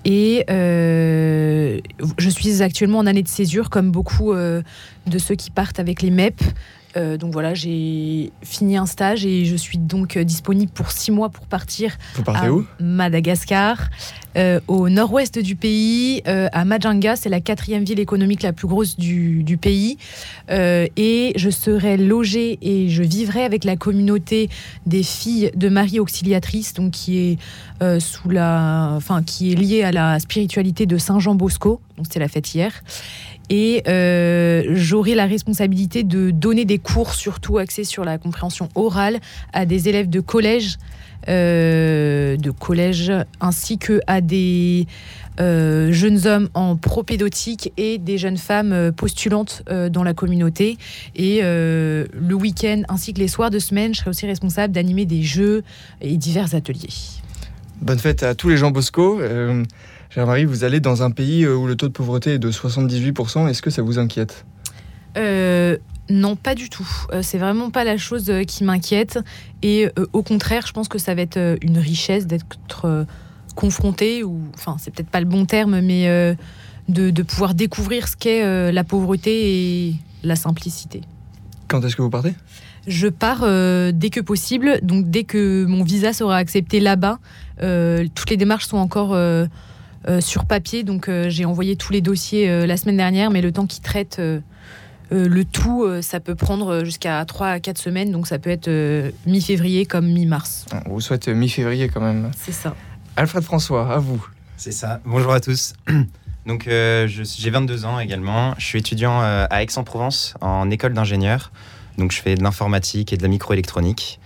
Et 0.04 0.44
je 0.48 1.80
suis 2.28 2.62
actuellement 2.62 2.98
en 2.98 3.06
année 3.06 3.22
de 3.22 3.28
césure, 3.28 3.70
comme 3.70 3.92
beaucoup 3.92 4.34
de 5.06 5.18
ceux 5.18 5.34
qui 5.34 5.50
partent 5.50 5.80
avec 5.80 6.02
les 6.02 6.10
MEP. 6.10 6.42
Euh, 6.96 7.16
donc 7.16 7.32
voilà, 7.32 7.54
j'ai 7.54 8.32
fini 8.42 8.76
un 8.76 8.86
stage 8.86 9.24
et 9.24 9.44
je 9.44 9.56
suis 9.56 9.78
donc 9.78 10.16
euh, 10.16 10.24
disponible 10.24 10.70
pour 10.72 10.90
six 10.90 11.10
mois 11.10 11.30
pour 11.30 11.46
partir 11.46 11.96
Vous 12.14 12.22
partez 12.22 12.48
à 12.48 12.52
où? 12.52 12.66
Madagascar, 12.80 13.88
euh, 14.36 14.60
au 14.68 14.88
nord-ouest 14.88 15.38
du 15.38 15.56
pays, 15.56 16.22
à 16.24 16.64
Majanga, 16.64 17.16
c'est 17.16 17.28
la 17.28 17.40
quatrième 17.40 17.84
ville 17.84 18.00
économique 18.00 18.42
la 18.42 18.52
plus 18.52 18.68
grosse 18.68 18.98
du, 18.98 19.42
du 19.42 19.56
pays. 19.56 19.96
et 20.50 21.32
je 21.36 21.50
serai 21.50 21.96
logée 21.96 22.58
et 22.62 22.88
je 22.88 23.02
vivrai 23.02 23.44
avec 23.44 23.64
la 23.64 23.76
communauté 23.76 24.48
des 24.86 25.02
filles 25.02 25.50
de 25.54 25.68
Marie 25.68 26.00
Auxiliatrice, 26.00 26.74
donc 26.74 26.92
qui 26.92 27.18
est 27.18 28.00
sous 28.00 28.28
la, 28.30 28.92
enfin 28.96 29.22
qui 29.22 29.52
est 29.52 29.56
liée 29.56 29.82
à 29.82 29.92
la 29.92 30.18
spiritualité 30.18 30.86
de 30.86 30.98
Saint 30.98 31.18
Jean 31.18 31.34
Bosco. 31.34 31.80
Donc 31.96 32.06
c'était 32.06 32.20
la 32.20 32.28
fête 32.28 32.54
hier 32.54 32.82
et 33.52 33.82
euh, 33.86 34.62
j'aurai 34.70 35.14
la 35.14 35.26
responsabilité 35.26 36.04
de 36.04 36.30
donner 36.30 36.64
des 36.64 36.78
cours, 36.78 37.12
surtout 37.12 37.58
axés 37.58 37.84
sur 37.84 38.02
la 38.02 38.16
compréhension 38.16 38.70
orale, 38.74 39.20
à 39.52 39.66
des 39.66 39.90
élèves 39.90 40.08
de 40.08 40.20
collège, 40.20 40.78
euh, 41.28 42.38
de 42.38 42.50
collège 42.50 43.12
ainsi 43.42 43.76
que 43.76 44.00
à 44.06 44.22
des 44.22 44.86
euh, 45.38 45.92
jeunes 45.92 46.26
hommes 46.26 46.48
en 46.54 46.76
propédotique 46.76 47.74
et 47.76 47.98
des 47.98 48.16
jeunes 48.16 48.38
femmes 48.38 48.90
postulantes 48.96 49.62
dans 49.90 50.02
la 50.02 50.14
communauté. 50.14 50.78
Et 51.14 51.42
le 51.42 52.34
week-end 52.34 52.84
ainsi 52.88 53.12
que 53.12 53.18
les 53.18 53.28
soirs 53.28 53.50
de 53.50 53.58
semaine, 53.58 53.92
je 53.92 54.00
serai 54.00 54.10
aussi 54.10 54.26
responsable 54.26 54.72
d'animer 54.72 55.04
des 55.04 55.22
jeux 55.22 55.62
et 56.00 56.16
divers 56.16 56.54
ateliers. 56.54 56.88
Bonne 57.82 57.98
fête 57.98 58.22
à 58.22 58.34
tous 58.34 58.48
les 58.48 58.56
gens 58.56 58.70
Bosco. 58.70 59.20
Jean-Marie, 60.14 60.44
vous 60.44 60.62
allez 60.64 60.80
dans 60.80 61.02
un 61.02 61.10
pays 61.10 61.44
euh, 61.44 61.56
où 61.56 61.66
le 61.66 61.74
taux 61.74 61.88
de 61.88 61.92
pauvreté 61.92 62.34
est 62.34 62.38
de 62.38 62.52
78%. 62.52 63.48
Est-ce 63.48 63.62
que 63.62 63.70
ça 63.70 63.80
vous 63.80 63.98
inquiète? 63.98 64.44
Euh, 65.16 65.78
non, 66.10 66.36
pas 66.36 66.54
du 66.54 66.68
tout. 66.68 66.88
Euh, 67.12 67.22
c'est 67.22 67.38
vraiment 67.38 67.70
pas 67.70 67.84
la 67.84 67.96
chose 67.96 68.30
qui 68.46 68.64
m'inquiète. 68.64 69.18
Et 69.62 69.88
au 70.12 70.22
contraire, 70.22 70.66
je 70.66 70.72
pense 70.72 70.88
que 70.88 70.98
ça 70.98 71.14
va 71.14 71.22
être 71.22 71.56
une 71.62 71.78
richesse 71.78 72.26
d'être 72.26 73.06
confronté, 73.54 74.22
ou 74.22 74.40
enfin, 74.54 74.76
c'est 74.78 74.92
peut-être 74.92 75.08
pas 75.08 75.20
le 75.20 75.26
bon 75.26 75.46
terme, 75.46 75.80
mais 75.80 76.36
de, 76.88 77.22
pouvoir 77.22 77.54
découvrir 77.54 78.08
ce 78.08 78.16
qu'est 78.16 78.72
la 78.72 78.84
pauvreté 78.84 79.88
et 79.88 79.94
la 80.24 80.36
simplicité. 80.36 81.02
Quand 81.68 81.82
est-ce 81.84 81.96
que 81.96 82.02
vous 82.02 82.10
partez? 82.10 82.34
Je 82.86 83.06
pars 83.08 83.46
dès 83.92 84.10
que 84.10 84.20
possible, 84.20 84.80
donc 84.82 85.08
dès 85.08 85.24
que 85.24 85.64
mon 85.64 85.84
visa 85.84 86.12
sera 86.12 86.36
accepté 86.36 86.80
là-bas. 86.80 87.18
toutes 87.58 88.30
les 88.30 88.36
démarches 88.36 88.66
sont 88.66 88.78
encore 88.78 89.16
sur 90.20 90.44
papier. 90.44 90.82
Donc 90.84 91.08
euh, 91.08 91.28
j'ai 91.28 91.44
envoyé 91.44 91.76
tous 91.76 91.92
les 91.92 92.00
dossiers 92.00 92.48
euh, 92.48 92.66
la 92.66 92.76
semaine 92.76 92.96
dernière, 92.96 93.30
mais 93.30 93.40
le 93.40 93.52
temps 93.52 93.66
qu'ils 93.66 93.82
traitent 93.82 94.20
le 95.14 95.44
tout, 95.44 95.86
ça 96.00 96.20
peut 96.20 96.34
prendre 96.34 96.84
jusqu'à 96.84 97.22
3 97.22 97.48
à 97.48 97.60
4 97.60 97.76
semaines, 97.76 98.12
donc 98.12 98.26
ça 98.26 98.38
peut 98.38 98.48
être 98.48 98.70
mi-février 99.26 99.84
comme 99.84 100.06
mi-mars. 100.06 100.64
On 100.86 100.94
vous 100.94 101.00
souhaite 101.02 101.28
mi-février 101.28 101.90
quand 101.90 102.00
même. 102.00 102.30
C'est 102.34 102.52
ça. 102.52 102.74
Alfred 103.16 103.44
François, 103.44 103.92
à 103.92 103.98
vous. 103.98 104.26
C'est 104.56 104.72
ça. 104.72 105.00
Bonjour 105.04 105.34
à 105.34 105.40
tous. 105.40 105.74
Donc, 106.46 106.64
j'ai 106.66 107.50
22 107.50 107.84
ans 107.84 108.00
également. 108.00 108.54
Je 108.56 108.64
suis 108.64 108.78
étudiant 108.78 109.20
à 109.20 109.62
Aix-en-Provence 109.62 110.34
en 110.40 110.70
école 110.70 110.94
d'ingénieur. 110.94 111.52
Donc, 111.98 112.10
je 112.10 112.22
fais 112.22 112.34
de 112.34 112.42
l'informatique 112.42 113.12
et 113.12 113.18
de 113.18 113.22
la 113.22 113.28
microélectronique. 113.28 114.18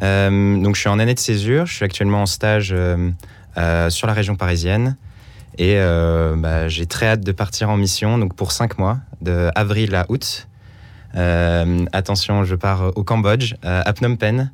donc, 0.00 0.76
je 0.76 0.80
suis 0.80 0.88
en 0.88 1.00
année 1.00 1.14
de 1.14 1.18
césure. 1.18 1.66
Je 1.66 1.74
suis 1.74 1.84
actuellement 1.84 2.22
en 2.22 2.26
stage 2.26 2.68
sur 2.68 4.06
la 4.06 4.12
région 4.12 4.36
parisienne. 4.36 4.96
Et 5.58 5.74
euh, 5.76 6.36
bah, 6.36 6.68
j'ai 6.68 6.86
très 6.86 7.08
hâte 7.08 7.24
de 7.24 7.32
partir 7.32 7.68
en 7.68 7.76
mission, 7.76 8.16
donc 8.16 8.34
pour 8.34 8.52
cinq 8.52 8.78
mois, 8.78 8.98
de 9.20 9.50
avril 9.56 9.94
à 9.96 10.06
août. 10.08 10.46
Euh, 11.16 11.84
attention, 11.92 12.44
je 12.44 12.54
pars 12.54 12.96
au 12.96 13.02
Cambodge, 13.02 13.54
à 13.62 13.92
Phnom 13.92 14.16
Penh. 14.16 14.50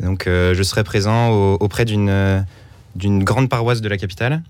Donc 0.00 0.24
je 0.26 0.62
serai 0.62 0.82
présent 0.82 1.30
auprès 1.30 1.84
d'une 1.84 2.44
grande 2.96 3.48
paroisse 3.48 3.80
de 3.80 3.88
la 3.88 3.96
capitale. 3.96 4.42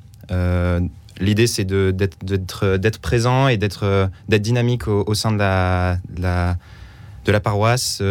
L'idée, 1.20 1.46
c'est 1.46 1.66
d'être 1.66 3.00
présent 3.00 3.48
et 3.48 3.58
d'être 3.58 4.10
dynamique 4.28 4.88
au, 4.88 5.14
sein 5.14 5.32
de 5.32 5.38
la, 5.38 6.56
paroisse, 7.42 8.02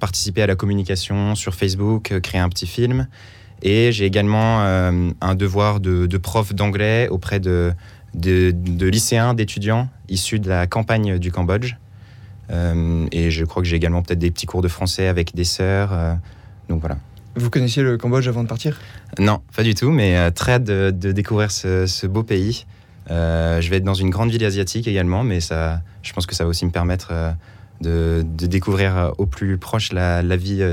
participer 0.00 0.42
à 0.42 0.48
la 0.48 0.56
communication 0.56 1.36
sur 1.36 1.54
Facebook, 1.54 2.12
créer 2.22 2.40
un 2.40 2.48
petit 2.48 2.66
film. 2.66 3.06
Et 3.62 3.92
j'ai 3.92 4.04
également 4.04 4.62
euh, 4.62 5.10
un 5.20 5.34
devoir 5.34 5.80
de, 5.80 6.16
prof 6.18 6.54
d'anglais 6.54 7.08
auprès 7.08 7.40
de, 7.40 7.72
de, 8.14 8.86
lycéens, 8.86 9.34
d'étudiants 9.34 9.88
issus 10.08 10.38
de 10.38 10.48
la 10.48 10.66
campagne 10.66 11.18
du 11.18 11.32
Cambodge. 11.32 11.76
Euh, 12.50 13.06
et 13.10 13.30
je 13.30 13.44
crois 13.44 13.62
que 13.62 13.68
j'ai 13.68 13.76
également 13.76 14.02
peut-être 14.02 14.20
des 14.20 14.30
petits 14.30 14.46
cours 14.46 14.62
de 14.62 14.68
français 14.68 15.08
avec 15.08 15.34
des 15.34 15.44
sœurs. 15.44 15.92
Euh, 15.92 16.14
donc 16.68 16.80
voilà. 16.80 16.98
Vous 17.34 17.50
connaissiez 17.50 17.82
le 17.82 17.98
Cambodge 17.98 18.28
avant 18.28 18.42
de 18.42 18.48
partir? 18.48 18.78
Non, 19.18 19.40
pas 19.54 19.62
du 19.62 19.74
tout, 19.74 19.90
mais 19.90 20.30
très 20.30 20.52
hâte 20.52 20.64
de, 20.64 20.90
découvrir 20.90 21.50
ce, 21.50 22.06
beau 22.06 22.22
pays. 22.22 22.64
je 23.08 23.68
vais 23.68 23.76
être 23.76 23.84
dans 23.84 23.94
une 23.94 24.08
grande 24.08 24.30
ville 24.30 24.44
asiatique 24.44 24.88
également, 24.88 25.22
mais 25.22 25.40
ça, 25.40 25.82
je 26.02 26.12
pense 26.14 26.24
que 26.24 26.34
ça 26.34 26.44
va 26.44 26.50
aussi 26.50 26.64
me 26.64 26.70
permettre 26.70 27.12
de, 27.82 28.24
découvrir 28.24 29.12
au 29.18 29.26
plus 29.26 29.58
proche 29.58 29.92
la, 29.92 30.22
la 30.22 30.36
vie 30.38 30.64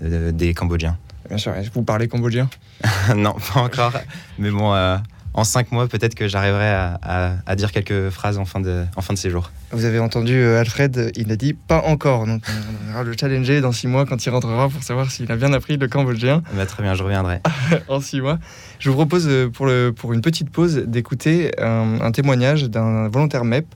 des 0.00 0.54
Cambodgiens. 0.54 0.96
Bien 1.30 1.38
sûr. 1.38 1.54
Vous 1.72 1.84
parlez 1.84 2.08
cambodgien 2.08 2.50
Non, 3.16 3.36
pas 3.54 3.60
encore. 3.60 3.92
Mais 4.38 4.50
bon, 4.50 4.74
euh, 4.74 4.96
en 5.32 5.44
cinq 5.44 5.70
mois, 5.70 5.86
peut-être 5.86 6.16
que 6.16 6.26
j'arriverai 6.26 6.68
à, 7.02 7.56
dire 7.56 7.70
quelques 7.70 8.10
phrases 8.10 8.36
en 8.36 8.44
fin 8.44 8.58
de, 8.58 8.84
en 8.96 9.00
fin 9.00 9.14
de 9.14 9.18
séjour. 9.18 9.52
Vous 9.70 9.84
avez 9.84 10.00
entendu 10.00 10.34
euh, 10.34 10.58
Alfred, 10.58 11.12
il 11.14 11.30
a 11.30 11.36
dit 11.36 11.54
pas 11.54 11.82
encore. 11.86 12.26
Donc 12.26 12.42
on 12.48 12.90
ira 12.90 13.04
le 13.04 13.14
challenger 13.18 13.60
dans 13.60 13.70
six 13.70 13.86
mois 13.86 14.06
quand 14.06 14.26
il 14.26 14.30
rentrera 14.30 14.68
pour 14.68 14.82
savoir 14.82 15.08
s'il 15.10 15.30
a 15.30 15.36
bien 15.36 15.52
appris 15.52 15.76
le 15.76 15.86
cambodgien. 15.86 16.42
Bah, 16.54 16.66
très 16.66 16.82
bien, 16.82 16.94
je 16.94 17.04
reviendrai. 17.04 17.40
en 17.88 18.00
six 18.00 18.20
mois. 18.20 18.40
Je 18.80 18.90
vous 18.90 18.96
propose 18.96 19.28
euh, 19.28 19.48
pour, 19.48 19.66
le, 19.66 19.92
pour 19.96 20.12
une 20.12 20.20
petite 20.20 20.50
pause 20.50 20.78
d'écouter 20.78 21.52
un, 21.60 22.00
un 22.00 22.10
témoignage 22.10 22.64
d'un 22.64 23.08
volontaire 23.08 23.44
MEP 23.44 23.66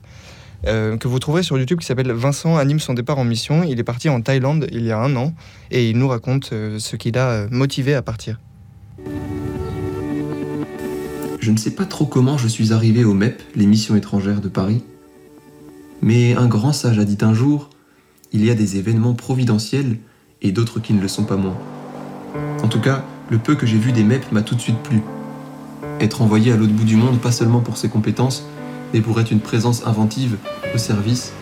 euh, 0.67 0.97
que 0.97 1.07
vous 1.07 1.19
trouverez 1.19 1.43
sur 1.43 1.57
YouTube 1.57 1.79
qui 1.79 1.85
s'appelle 1.85 2.11
Vincent 2.11 2.57
anime 2.57 2.79
son 2.79 2.93
départ 2.93 3.19
en 3.19 3.23
mission. 3.23 3.63
Il 3.63 3.79
est 3.79 3.83
parti 3.83 4.09
en 4.09 4.21
Thaïlande 4.21 4.67
il 4.71 4.83
y 4.83 4.91
a 4.91 4.99
un 4.99 5.15
an 5.15 5.33
et 5.71 5.89
il 5.89 5.97
nous 5.97 6.07
raconte 6.07 6.51
euh, 6.53 6.79
ce 6.79 6.95
qui 6.95 7.11
l'a 7.11 7.29
euh, 7.29 7.47
motivé 7.51 7.93
à 7.93 8.01
partir. 8.01 8.39
Je 11.39 11.51
ne 11.51 11.57
sais 11.57 11.71
pas 11.71 11.85
trop 11.85 12.05
comment 12.05 12.37
je 12.37 12.47
suis 12.47 12.73
arrivé 12.73 13.03
au 13.03 13.13
MEP, 13.13 13.41
les 13.55 13.67
missions 13.67 13.95
étrangères 13.95 14.41
de 14.41 14.49
Paris, 14.49 14.83
mais 16.01 16.33
un 16.33 16.47
grand 16.47 16.73
sage 16.73 16.97
a 16.97 17.05
dit 17.05 17.19
un 17.21 17.35
jour 17.35 17.69
il 18.33 18.43
y 18.43 18.49
a 18.49 18.55
des 18.55 18.77
événements 18.77 19.13
providentiels 19.13 19.97
et 20.41 20.51
d'autres 20.51 20.79
qui 20.79 20.93
ne 20.93 21.01
le 21.01 21.07
sont 21.07 21.23
pas 21.23 21.37
moins. 21.37 21.57
En 22.63 22.67
tout 22.67 22.81
cas, 22.81 23.05
le 23.29 23.37
peu 23.37 23.55
que 23.55 23.65
j'ai 23.65 23.77
vu 23.77 23.91
des 23.91 24.03
MEP 24.03 24.31
m'a 24.31 24.41
tout 24.41 24.55
de 24.55 24.61
suite 24.61 24.79
plu. 24.79 25.01
Être 25.99 26.21
envoyé 26.21 26.51
à 26.51 26.57
l'autre 26.57 26.73
bout 26.73 26.83
du 26.83 26.95
monde, 26.95 27.19
pas 27.19 27.31
seulement 27.31 27.61
pour 27.61 27.77
ses 27.77 27.89
compétences, 27.89 28.45
et 28.95 29.01
pour 29.01 29.19
être 29.19 29.31
une 29.31 29.41
présence 29.41 29.85
inventive 29.85 30.37
au 30.73 30.77
service, 30.77 31.33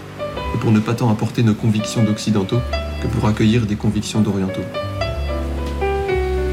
et 0.54 0.58
pour 0.58 0.72
ne 0.72 0.80
pas 0.80 0.96
tant 0.96 1.10
apporter 1.12 1.44
nos 1.44 1.54
convictions 1.54 2.04
d'occidentaux 2.04 2.58
que 3.02 3.08
pour 3.08 3.28
accueillir 3.28 3.68
des 3.68 3.76
convictions 3.76 4.22
d'orientaux. 4.22 4.64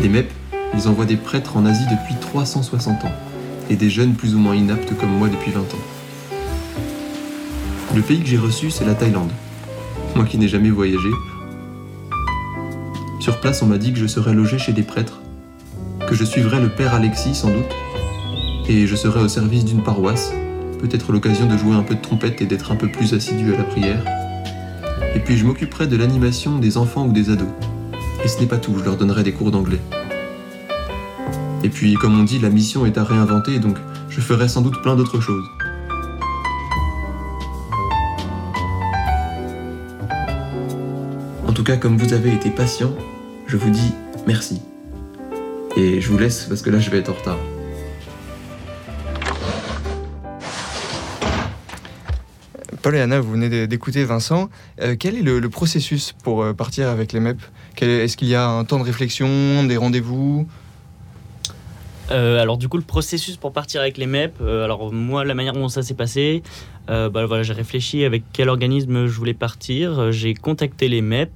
Les 0.02 0.10
MEP, 0.10 0.30
ils 0.74 0.88
envoient 0.88 1.06
des 1.06 1.16
prêtres 1.16 1.56
en 1.56 1.64
Asie 1.64 1.86
depuis 1.90 2.14
360 2.20 3.06
ans, 3.06 3.12
et 3.70 3.76
des 3.76 3.88
jeunes 3.88 4.12
plus 4.12 4.34
ou 4.34 4.38
moins 4.38 4.54
inaptes 4.54 4.94
comme 4.98 5.10
moi 5.10 5.28
depuis 5.28 5.50
20 5.50 5.60
ans. 5.60 5.64
Le 7.96 8.02
pays 8.02 8.20
que 8.20 8.28
j'ai 8.28 8.38
reçu, 8.38 8.70
c'est 8.70 8.84
la 8.84 8.94
Thaïlande. 8.94 9.32
Moi 10.14 10.26
qui 10.26 10.36
n'ai 10.36 10.48
jamais 10.48 10.70
voyagé. 10.70 11.08
Sur 13.20 13.40
place, 13.40 13.62
on 13.62 13.66
m'a 13.66 13.78
dit 13.78 13.94
que 13.94 13.98
je 13.98 14.06
serais 14.06 14.34
logé 14.34 14.58
chez 14.58 14.72
des 14.72 14.82
prêtres, 14.82 15.20
que 16.06 16.14
je 16.14 16.24
suivrais 16.24 16.60
le 16.60 16.68
père 16.68 16.92
Alexis 16.92 17.34
sans 17.34 17.48
doute, 17.48 17.74
et 18.68 18.86
je 18.86 18.96
serais 18.96 19.20
au 19.20 19.28
service 19.28 19.64
d'une 19.64 19.82
paroisse 19.82 20.34
peut-être 20.80 21.12
l'occasion 21.12 21.46
de 21.46 21.56
jouer 21.58 21.74
un 21.74 21.82
peu 21.82 21.94
de 21.94 22.00
trompette 22.00 22.40
et 22.40 22.46
d'être 22.46 22.72
un 22.72 22.76
peu 22.76 22.88
plus 22.88 23.12
assidu 23.12 23.52
à 23.52 23.58
la 23.58 23.64
prière. 23.64 24.02
Et 25.14 25.20
puis 25.20 25.36
je 25.36 25.44
m'occuperai 25.44 25.86
de 25.86 25.96
l'animation 25.96 26.58
des 26.58 26.78
enfants 26.78 27.06
ou 27.06 27.12
des 27.12 27.30
ados. 27.30 27.48
Et 28.24 28.28
ce 28.28 28.40
n'est 28.40 28.46
pas 28.46 28.58
tout, 28.58 28.74
je 28.78 28.84
leur 28.84 28.96
donnerai 28.96 29.22
des 29.22 29.32
cours 29.32 29.50
d'anglais. 29.50 29.80
Et 31.62 31.68
puis, 31.68 31.94
comme 31.94 32.18
on 32.18 32.22
dit, 32.22 32.38
la 32.38 32.48
mission 32.48 32.86
est 32.86 32.96
à 32.96 33.04
réinventer, 33.04 33.58
donc 33.58 33.76
je 34.08 34.20
ferai 34.20 34.48
sans 34.48 34.62
doute 34.62 34.80
plein 34.82 34.96
d'autres 34.96 35.20
choses. 35.20 35.44
En 41.46 41.52
tout 41.52 41.64
cas, 41.64 41.76
comme 41.76 41.98
vous 41.98 42.14
avez 42.14 42.32
été 42.32 42.48
patient, 42.48 42.92
je 43.46 43.56
vous 43.58 43.70
dis 43.70 43.92
merci. 44.26 44.62
Et 45.76 46.00
je 46.00 46.08
vous 46.08 46.16
laisse 46.16 46.44
parce 46.44 46.62
que 46.62 46.70
là, 46.70 46.78
je 46.78 46.90
vais 46.90 46.98
être 46.98 47.10
en 47.10 47.14
retard. 47.14 47.38
Paul 52.82 52.96
et 52.96 53.00
Anna, 53.00 53.20
vous 53.20 53.32
venez 53.32 53.66
d'écouter 53.66 54.04
Vincent. 54.04 54.48
Euh, 54.80 54.96
quel 54.98 55.14
est 55.14 55.22
le, 55.22 55.48
processus 55.50 56.12
pour 56.12 56.42
euh, 56.42 56.54
partir 56.54 56.88
avec 56.88 57.12
les 57.12 57.20
MEP 57.20 57.38
Est-ce 57.78 58.16
qu'il 58.16 58.28
y 58.28 58.34
a 58.34 58.48
un 58.48 58.64
temps 58.64 58.78
de 58.78 58.84
réflexion, 58.84 59.64
des 59.64 59.76
rendez-vous? 59.76 60.48
Euh, 62.10 62.40
alors 62.40 62.56
du 62.56 62.68
coup 62.68 62.78
le 62.78 62.82
processus 62.82 63.36
pour 63.36 63.52
partir 63.52 63.82
avec 63.82 63.98
les 63.98 64.06
MEP, 64.06 64.40
alors 64.40 64.92
moi 64.92 65.24
la 65.24 65.34
manière 65.34 65.52
dont 65.52 65.68
ça 65.68 65.82
s'est 65.82 65.94
passé, 65.94 66.42
bah, 66.88 67.08
voilà, 67.26 67.44
j'ai 67.44 67.52
réfléchi 67.52 68.04
avec 68.04 68.24
quel 68.32 68.48
organisme 68.48 69.06
je 69.06 69.12
voulais 69.12 69.34
partir, 69.34 70.10
j'ai 70.10 70.34
contacté 70.34 70.88
les 70.88 71.02
MEP, 71.02 71.30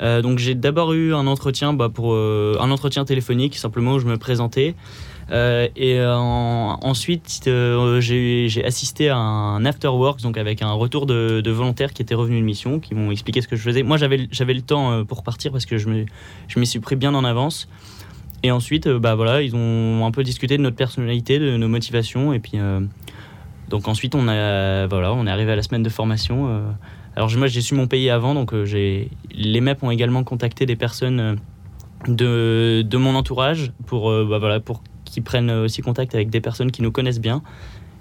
donc 0.00 0.38
j'ai 0.38 0.56
d'abord 0.56 0.92
eu 0.92 1.14
un 1.14 1.28
entretien 1.28 1.72
bah, 1.72 1.88
pour 1.88 2.16
un 2.16 2.70
entretien 2.72 3.04
téléphonique 3.04 3.56
simplement 3.56 3.92
où 3.92 3.98
je 4.00 4.06
me 4.06 4.16
présentais. 4.16 4.74
Euh, 5.30 5.68
et 5.76 5.98
euh, 5.98 6.16
ensuite, 6.16 7.44
euh, 7.46 8.00
j'ai 8.00 8.64
assisté 8.64 9.10
à 9.10 9.16
un 9.16 9.64
after 9.64 9.88
work, 9.88 10.22
donc 10.22 10.38
avec 10.38 10.62
un 10.62 10.72
retour 10.72 11.06
de, 11.06 11.50
volontaires 11.50 11.92
qui 11.92 12.02
étaient 12.02 12.14
revenus 12.14 12.40
de 12.40 12.44
mission, 12.44 12.80
qui 12.80 12.94
m'ont 12.94 13.10
expliqué 13.10 13.40
ce 13.40 13.48
que 13.48 13.56
je 13.56 13.62
faisais. 13.62 13.82
Moi, 13.82 13.96
j'avais 13.96 14.54
le 14.54 14.62
temps 14.62 15.04
pour 15.04 15.22
partir 15.22 15.52
parce 15.52 15.66
que 15.66 15.78
je 15.78 15.88
m'y 15.88 16.06
je 16.48 16.64
suis 16.64 16.80
pris 16.80 16.96
bien 16.96 17.14
en 17.14 17.24
avance. 17.24 17.68
Et 18.44 18.52
ensuite, 18.52 18.88
bah 18.88 19.16
voilà, 19.16 19.42
ils 19.42 19.56
ont 19.56 20.06
un 20.06 20.10
peu 20.12 20.22
discuté 20.22 20.56
de 20.56 20.62
notre 20.62 20.76
personnalité, 20.76 21.38
de 21.38 21.56
nos 21.56 21.68
motivations, 21.68 22.32
et 22.32 22.38
puis 22.38 22.58
donc 23.68 23.88
ensuite 23.88 24.14
on 24.14 24.28
a 24.28 24.86
voilà, 24.86 25.12
on 25.12 25.26
est 25.26 25.30
arrivé 25.30 25.52
à 25.52 25.56
la 25.56 25.62
semaine 25.62 25.82
de 25.82 25.88
formation. 25.88 26.48
alors 27.16 27.30
moi 27.36 27.48
j'ai 27.48 27.60
su 27.60 27.74
mon 27.74 27.88
pays 27.88 28.10
avant, 28.10 28.34
donc 28.34 28.52
les 28.52 29.60
MEP 29.60 29.82
ont 29.82 29.90
également 29.90 30.22
contacté 30.22 30.66
des 30.66 30.76
personnes 30.76 31.38
de, 32.06 32.82
de 32.86 32.96
mon 32.96 33.16
entourage 33.16 33.72
pour 33.86 34.08
bah 34.24 34.38
voilà 34.38 34.60
pour 34.60 34.82
qui 35.18 35.20
prennent 35.20 35.50
aussi 35.50 35.82
contact 35.82 36.14
avec 36.14 36.30
des 36.30 36.40
personnes 36.40 36.70
qui 36.70 36.80
nous 36.80 36.92
connaissent 36.92 37.18
bien 37.18 37.42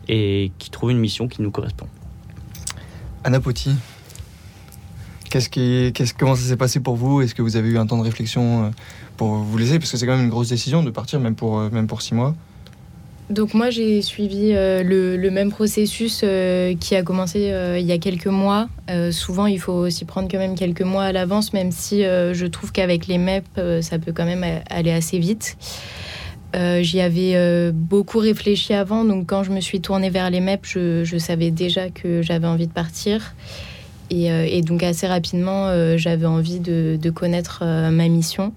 et 0.08 0.52
qui 0.60 0.70
trouvent 0.70 0.92
une 0.92 1.00
mission 1.00 1.28
qui 1.28 1.42
nous 1.42 1.50
correspond. 1.50 1.88
Anna 3.24 3.40
Poti, 3.40 3.72
qu'est-ce 5.32 5.50
qui, 5.50 5.92
qu'est-ce, 5.96 6.14
comment 6.14 6.36
ça 6.36 6.48
s'est 6.48 6.58
passé 6.58 6.80
pour 6.80 6.96
vous? 6.96 7.22
Est-ce 7.22 7.34
que 7.34 7.42
vous 7.42 7.56
avez 7.56 7.70
eu 7.70 7.80
un 7.80 7.88
temps 7.88 7.98
de 7.98 8.04
réflexion 8.04 8.66
euh, 8.66 8.70
pour 9.18 9.30
vous 9.30 9.58
laisser? 9.58 9.80
Parce 9.80 9.92
que 9.92 9.98
c'est 9.98 10.06
quand 10.06 10.16
même 10.16 10.26
une 10.26 10.30
grosse 10.30 10.50
décision 10.50 10.84
de 10.84 10.92
partir, 10.92 11.20
même 11.20 11.34
pour, 11.34 11.58
euh, 11.58 11.70
même 11.72 11.88
pour 11.88 12.04
six 12.04 12.14
mois. 12.14 12.36
Donc 13.32 13.56
moi 13.56 13.72
j'ai 13.72 14.02
suivi 14.04 14.52
euh, 14.54 14.84
le, 14.84 15.32
même 15.32 15.50
processus 15.50 16.24
qui 16.80 16.96
a 16.96 17.04
commencé 17.04 17.52
il 17.80 17.86
y 17.86 17.92
a 17.92 17.98
quelques 17.98 18.28
mois. 18.28 18.70
souvent 19.12 19.48
il 19.48 19.60
faut 19.60 19.74
aussi 19.74 20.06
prendre 20.06 20.30
quand 20.32 20.38
même 20.38 20.56
quelques 20.56 20.84
mois 20.84 21.04
à 21.04 21.12
l'avance, 21.12 21.52
même 21.52 21.72
si 21.72 22.04
je 22.04 22.46
trouve 22.46 22.72
qu'avec 22.72 23.08
les 23.08 23.18
MEP 23.18 23.44
ça 23.82 24.00
peut 24.00 24.14
quand 24.14 24.24
même 24.26 24.46
aller 24.70 24.92
assez 24.92 25.20
vite. 25.20 25.58
Euh, 26.56 26.82
j'y 26.82 27.02
avais 27.02 27.34
euh, 27.36 27.72
beaucoup 27.74 28.20
réfléchi 28.20 28.74
avant, 28.74 29.04
donc 29.04 29.28
quand 29.28 29.44
je 29.44 29.52
me 29.52 29.60
suis 29.60 29.82
tournée 29.82 30.10
vers 30.10 30.30
les 30.30 30.40
MEP, 30.40 30.66
je, 30.66 31.18
savais 31.18 31.52
déjà 31.52 31.90
que 31.90 32.22
j'avais 32.22 32.48
envie 32.48 32.68
de 32.68 32.74
partir. 32.74 33.36
Et, 34.10 34.32
euh, 34.32 34.62
donc 34.62 34.84
assez 34.84 35.08
rapidement, 35.08 35.70
j'avais 35.98 36.26
envie 36.26 36.60
de, 36.60 37.10
connaître 37.10 37.64
ma 37.64 38.08
mission. 38.08 38.54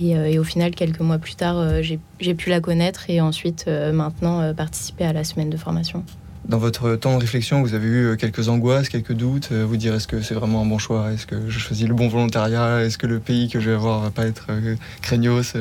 Et, 0.00 0.38
au 0.38 0.44
final, 0.44 0.72
quelques 0.72 1.00
mois 1.00 1.18
plus 1.18 1.36
tard, 1.36 1.64
j'ai 1.82 2.34
pu 2.34 2.50
la 2.50 2.60
connaître 2.60 3.08
et 3.08 3.20
ensuite, 3.20 3.66
maintenant, 3.66 4.52
participer 4.54 5.04
à 5.04 5.12
la 5.12 5.24
semaine 5.24 5.50
de 5.50 5.56
formation. 5.56 6.04
Dans 6.46 6.58
votre 6.58 6.96
temps 6.96 7.14
de 7.14 7.20
réflexion, 7.20 7.62
vous 7.62 7.72
avez 7.72 7.86
eu 7.86 8.16
quelques 8.18 8.50
angoisses, 8.50 8.90
quelques 8.90 9.14
doutes. 9.14 9.50
Vous 9.52 9.78
dire 9.78 9.94
est-ce 9.94 10.06
que 10.06 10.20
c'est 10.20 10.34
vraiment 10.34 10.60
un 10.60 10.66
bon 10.66 10.76
choix? 10.76 11.10
Est-ce 11.10 11.26
que 11.26 11.48
je 11.48 11.58
choisis 11.58 11.88
le 11.88 11.94
bon 11.94 12.08
volontariat? 12.08 12.82
Est-ce 12.82 12.98
que 12.98 13.06
le 13.06 13.18
pays 13.18 13.48
que 13.48 13.60
je 13.60 13.70
vais 13.70 13.76
avoir 13.76 14.00
va 14.00 14.10
pas 14.10 14.26
être 14.26 14.48
craignos 15.00 15.56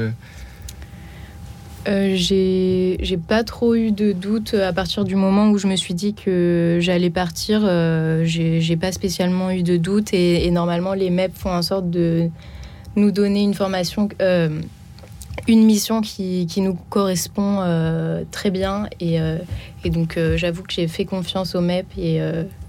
euh, 1.88 2.14
j'ai 2.16 3.18
pas 3.18 3.44
trop 3.44 3.76
eu 3.76 3.92
de 3.92 4.14
doute 4.14 4.54
à 4.54 4.72
partir 4.72 5.04
du 5.04 5.16
moment 5.16 5.50
où 5.50 5.58
je 5.58 5.68
me 5.68 5.76
suis 5.76 5.94
dit 5.94 6.14
que 6.14 6.78
j'allais 6.82 7.10
partir. 7.10 7.62
Euh, 7.64 8.24
j'ai 8.26 8.78
pas 8.78 8.92
spécialement 8.92 9.52
eu 9.52 9.64
de 9.64 9.78
doute 9.78 10.14
et, 10.14 10.50
normalement 10.52 10.94
les 10.94 11.10
MEP 11.10 11.36
font 11.36 11.52
en 11.52 11.62
sorte 11.62 11.90
de 11.90 12.30
nous 12.96 13.12
donner 13.12 13.42
une 13.42 13.54
formation, 13.54 14.08
euh, 14.22 14.62
une 15.48 15.66
mission 15.66 16.02
qui, 16.02 16.48
nous 16.58 16.76
correspond 16.90 17.60
très 18.32 18.52
bien 18.52 18.88
et, 19.00 19.20
donc 19.86 20.18
j'avoue 20.36 20.64
que 20.64 20.74
j'ai 20.74 20.88
fait 20.88 21.06
confiance 21.06 21.56
aux 21.56 21.62
MEP 21.62 21.88
et, 21.98 22.22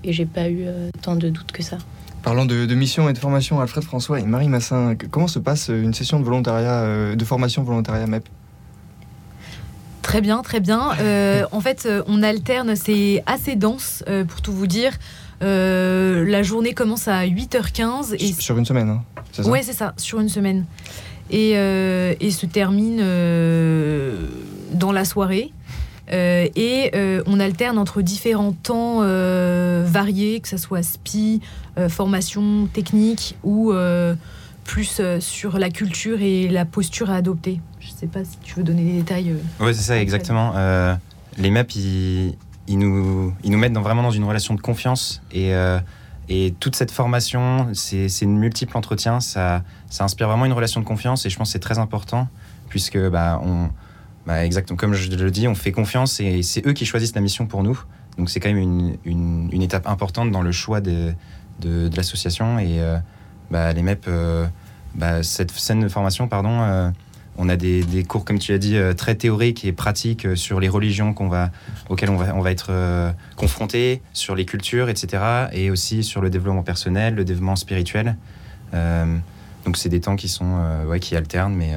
j'ai 0.04 0.26
pas 0.26 0.50
eu 0.50 0.66
tant 1.02 1.14
de 1.14 1.28
doutes 1.28 1.52
que 1.52 1.62
ça. 1.62 1.78
Parlant 2.22 2.46
de, 2.46 2.64
de, 2.64 2.74
mission 2.74 3.10
et 3.10 3.12
de 3.12 3.18
formation, 3.18 3.60
Alfred 3.60 3.84
François 3.84 4.18
et 4.18 4.24
Marie 4.24 4.48
Massin, 4.48 4.96
comment 5.10 5.28
se 5.28 5.38
passe 5.38 5.68
une 5.68 5.92
session 5.92 6.20
de 6.20 7.14
de 7.14 7.24
formation 7.24 7.62
volontariat 7.62 8.06
MEP? 8.06 8.26
Très 10.14 10.20
bien, 10.20 10.42
très 10.42 10.60
bien. 10.60 10.92
Euh, 11.00 11.44
en 11.50 11.60
fait, 11.60 11.86
euh, 11.86 12.04
on 12.06 12.22
alterne, 12.22 12.76
c'est 12.76 13.24
assez 13.26 13.56
dense 13.56 14.04
euh, 14.06 14.22
pour 14.22 14.42
tout 14.42 14.52
vous 14.52 14.68
dire. 14.68 14.92
la 15.40 16.42
journée 16.44 16.72
commence 16.72 17.08
à 17.08 17.26
8h15. 17.26 18.14
Et 18.20 18.32
sur 18.32 18.56
une 18.56 18.64
semaine, 18.64 18.90
hein, 18.90 19.02
c'est 19.32 19.42
ça? 19.42 19.50
Ouais, 19.50 19.64
c'est 19.64 19.72
ça, 19.72 19.92
sur 19.96 20.20
une 20.20 20.28
semaine. 20.28 20.66
Et, 21.32 21.54
et 21.54 22.30
se 22.30 22.46
termine 22.46 22.98
dans 24.72 24.92
la 24.92 25.04
soirée. 25.04 25.50
et 26.12 26.92
on 27.26 27.40
alterne 27.40 27.76
entre 27.76 28.00
différents 28.00 28.52
temps 28.52 29.00
variés, 29.00 30.38
que 30.38 30.46
ce 30.46 30.58
soit 30.58 30.84
SPI, 30.84 31.40
formation 31.88 32.68
technique 32.72 33.34
ou 33.42 33.72
plus 34.62 35.00
sur 35.18 35.58
la 35.58 35.70
culture 35.70 36.22
et 36.22 36.46
la 36.46 36.64
posture 36.64 37.10
à 37.10 37.16
adopter. 37.16 37.58
Sais 38.04 38.10
pas 38.10 38.22
si 38.22 38.36
tu 38.42 38.56
veux 38.56 38.62
donner 38.62 38.84
des 38.84 38.98
détails. 38.98 39.30
Euh, 39.30 39.38
oui, 39.60 39.74
c'est 39.74 39.80
ça, 39.80 39.98
exactement. 39.98 40.52
Euh, 40.56 40.94
les 41.38 41.50
maps, 41.50 41.62
ils, 41.74 42.36
nous, 42.68 43.32
ils 43.42 43.50
nous 43.50 43.56
mettent 43.56 43.72
dans, 43.72 43.80
vraiment 43.80 44.02
dans 44.02 44.10
une 44.10 44.24
relation 44.24 44.52
de 44.52 44.60
confiance. 44.60 45.22
Et, 45.32 45.54
euh, 45.54 45.80
et 46.28 46.52
toute 46.60 46.76
cette 46.76 46.90
formation, 46.90 47.68
c'est 47.72 48.10
une 48.20 48.36
multiple 48.36 48.76
entretien. 48.76 49.20
Ça, 49.20 49.62
ça 49.88 50.04
inspire 50.04 50.28
vraiment 50.28 50.44
une 50.44 50.52
relation 50.52 50.82
de 50.82 50.84
confiance. 50.84 51.24
Et 51.24 51.30
je 51.30 51.38
pense 51.38 51.48
que 51.48 51.52
c'est 51.52 51.60
très 51.60 51.78
important, 51.78 52.28
puisque, 52.68 52.98
bah, 53.08 53.40
on, 53.42 53.70
bah, 54.26 54.44
exactement 54.44 54.76
comme 54.76 54.92
je 54.92 55.10
le 55.10 55.30
dis, 55.30 55.48
on 55.48 55.54
fait 55.54 55.72
confiance 55.72 56.20
et 56.20 56.42
c'est 56.42 56.66
eux 56.66 56.74
qui 56.74 56.84
choisissent 56.84 57.14
la 57.14 57.22
mission 57.22 57.46
pour 57.46 57.62
nous. 57.62 57.82
Donc 58.18 58.28
c'est 58.28 58.38
quand 58.38 58.50
même 58.50 58.58
une, 58.58 58.98
une, 59.06 59.48
une, 59.50 59.62
étape 59.62 59.88
importante 59.88 60.30
dans 60.30 60.42
le 60.42 60.52
choix 60.52 60.82
de, 60.82 61.14
de, 61.60 61.88
de 61.88 61.96
l'association. 61.96 62.58
Et 62.58 62.82
bah, 63.50 63.72
les 63.72 63.80
MEP, 63.80 64.10
bah, 64.94 65.22
cette 65.22 65.52
scène 65.52 65.80
de 65.80 65.88
formation, 65.88 66.28
pardon, 66.28 66.92
on 67.36 67.48
a 67.48 67.56
des, 67.56 68.04
cours, 68.06 68.24
comme 68.24 68.38
tu 68.38 68.52
as 68.52 68.58
dit, 68.58 68.76
euh, 68.76 68.94
très 68.94 69.14
théoriques 69.14 69.64
et 69.64 69.72
pratiques 69.72 70.26
euh, 70.26 70.36
sur 70.36 70.60
les 70.60 70.68
religions 70.68 71.14
qu'on 71.14 71.28
va, 71.28 71.50
auxquelles 71.88 72.10
on 72.10 72.16
va, 72.16 72.34
on 72.34 72.40
va 72.40 72.50
être 72.50 72.68
euh, 72.70 73.10
confronté, 73.36 74.02
sur 74.12 74.34
les 74.34 74.44
cultures, 74.44 74.88
etc. 74.88 75.22
Et 75.52 75.70
aussi 75.70 76.04
sur 76.04 76.20
le 76.20 76.30
développement 76.30 76.62
personnel, 76.62 77.14
le 77.14 77.24
développement 77.24 77.56
spirituel. 77.56 78.16
donc 78.72 79.76
c'est 79.76 79.88
des 79.88 80.00
temps 80.00 80.16
qui 80.16 80.28
sont 80.28 80.58
ouais, 80.86 81.00
qui 81.00 81.16
alternent, 81.16 81.54
mais, 81.54 81.72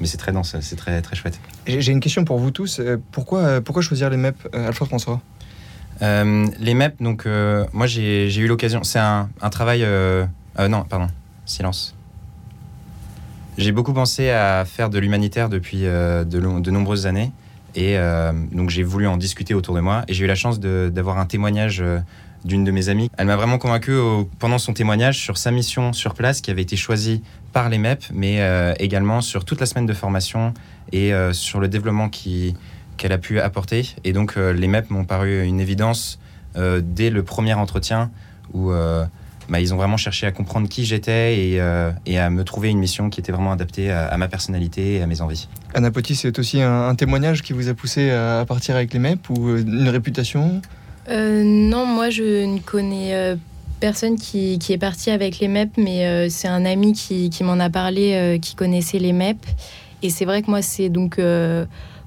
mais 0.00 0.06
c'est 0.06 0.16
très 0.16 0.32
dense, 0.32 0.56
c'est 0.60 0.76
très, 0.76 1.02
très 1.02 1.16
chouette. 1.16 1.40
J'ai 1.66 1.92
une 1.92 2.00
question 2.00 2.24
pour 2.24 2.38
vous 2.38 2.50
tous. 2.50 2.80
Pourquoi, 3.10 3.60
pourquoi 3.60 3.82
choisir 3.82 4.10
les 4.10 4.16
MEP, 4.16 4.36
Alfred 4.54 4.88
François? 4.88 5.20
Les 6.00 6.74
MEP, 6.74 7.02
donc 7.02 7.26
moi 7.72 7.86
j'ai 7.86 8.34
eu 8.36 8.46
l'occasion. 8.46 8.84
C'est 8.84 8.98
un, 8.98 9.28
un, 9.40 9.50
travail. 9.50 9.86
non, 10.58 10.84
pardon, 10.84 11.08
silence. 11.44 11.94
J'ai 13.58 13.72
beaucoup 13.72 13.92
pensé 13.92 14.30
à 14.30 14.64
faire 14.64 14.88
de 14.88 14.98
l'humanitaire 14.98 15.50
depuis 15.50 15.84
euh, 15.84 16.24
de, 16.24 16.70
nombreuses 16.70 17.06
années. 17.06 17.32
Et 17.74 17.98
euh, 17.98 18.32
donc 18.52 18.70
j'ai 18.70 18.82
voulu 18.82 19.06
en 19.06 19.18
discuter 19.18 19.52
autour 19.52 19.74
de 19.74 19.80
moi. 19.80 20.04
Et 20.08 20.14
j'ai 20.14 20.24
eu 20.24 20.26
la 20.26 20.34
chance 20.34 20.58
d'avoir 20.58 21.18
un 21.18 21.26
témoignage 21.26 21.82
euh, 21.82 21.98
d'une 22.46 22.64
de 22.64 22.70
mes 22.70 22.88
amies. 22.88 23.10
Elle 23.18 23.26
m'a 23.26 23.36
vraiment 23.36 23.58
convaincu 23.58 23.92
pendant 24.38 24.58
son 24.58 24.72
témoignage 24.72 25.18
sur 25.18 25.36
sa 25.36 25.50
mission 25.50 25.92
sur 25.92 26.14
place 26.14 26.40
qui 26.40 26.50
avait 26.50 26.62
été 26.62 26.76
choisie 26.76 27.22
par 27.52 27.68
les 27.68 27.78
MEP, 27.78 28.04
mais 28.12 28.40
également 28.80 29.20
sur 29.20 29.44
toute 29.44 29.60
la 29.60 29.66
semaine 29.66 29.86
de 29.86 29.92
formation 29.92 30.52
et 30.90 31.12
sur 31.30 31.60
le 31.60 31.68
développement 31.68 32.08
qu'elle 32.08 33.12
a 33.12 33.18
pu 33.18 33.38
apporter. 33.38 33.94
Et 34.02 34.12
donc 34.12 34.34
les 34.34 34.66
MEP 34.66 34.90
m'ont 34.90 35.04
paru 35.04 35.44
une 35.44 35.60
évidence 35.60 36.18
dès 36.56 37.10
le 37.10 37.22
premier 37.22 37.54
entretien 37.54 38.10
où 38.52 38.72
bah, 39.48 39.60
ils 39.60 39.72
ont 39.74 39.76
vraiment 39.76 39.96
cherché 39.96 40.26
à 40.26 40.32
comprendre 40.32 40.68
qui 40.68 40.84
j'étais 40.84 41.38
et, 41.38 41.60
euh, 41.60 41.90
et, 42.06 42.18
à 42.18 42.30
me 42.30 42.44
trouver 42.44 42.68
une 42.68 42.78
mission 42.78 43.10
qui 43.10 43.20
était 43.20 43.32
vraiment 43.32 43.52
adaptée 43.52 43.90
à, 43.90 44.16
ma 44.16 44.28
personnalité 44.28 44.94
et 44.94 45.02
à 45.02 45.06
mes 45.06 45.20
envies. 45.20 45.48
Anna 45.74 45.90
Potti, 45.90 46.14
c'est 46.14 46.38
aussi 46.38 46.60
un, 46.62 46.94
témoignage 46.94 47.42
qui 47.42 47.52
vous 47.52 47.68
a 47.68 47.74
poussé 47.74 48.10
à 48.10 48.44
partir 48.46 48.76
avec 48.76 48.92
les 48.92 48.98
MEP 48.98 49.30
ou 49.30 49.48
euh, 49.48 49.62
une 49.62 49.88
réputation? 49.88 50.60
Euh, 51.08 51.42
Non, 51.44 51.86
moi 51.86 52.10
je 52.10 52.44
ne 52.44 52.58
connais 52.58 53.36
personne 53.80 54.16
qui, 54.16 54.58
qui, 54.58 54.72
est 54.72 54.78
parti 54.78 55.10
avec 55.10 55.40
les 55.40 55.48
MEP, 55.48 55.70
mais 55.76 56.30
c'est 56.30 56.48
un 56.48 56.64
ami 56.64 56.92
qui, 56.92 57.30
qui 57.30 57.42
m'en 57.42 57.58
a 57.58 57.70
parlé, 57.70 58.38
qui 58.40 58.54
connaissait 58.54 58.98
les 58.98 59.12
MEP. 59.12 59.38
Et 60.02 60.10
c'est 60.10 60.24
vrai 60.24 60.42
que 60.42 60.50
moi, 60.50 60.62
c'est 60.62 60.88
donc 60.88 61.20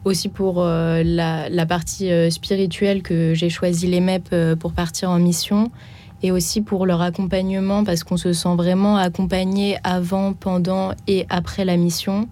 aussi 0.05 0.29
pour 0.29 0.63
la, 0.63 1.49
la, 1.49 1.65
partie 1.65 2.09
spirituelle 2.31 3.01
que 3.01 3.33
j'ai 3.33 3.49
choisi 3.49 3.87
les 3.87 3.99
MEP 3.99 4.55
pour 4.57 4.71
partir 4.71 5.09
en 5.09 5.19
mission 5.19 5.69
et 6.25 6.31
aussi 6.31 6.61
pour 6.61 6.87
leur 6.87 7.03
accompagnement 7.03 7.83
parce 7.83 8.03
qu'on 8.03 8.17
se 8.17 8.33
sent 8.33 8.55
vraiment 8.55 8.97
accompagné 8.97 9.77
avant, 9.83 10.33
pendant 10.33 10.93
et 11.07 11.27
après 11.29 11.65
la 11.65 11.77
mission. 11.77 12.27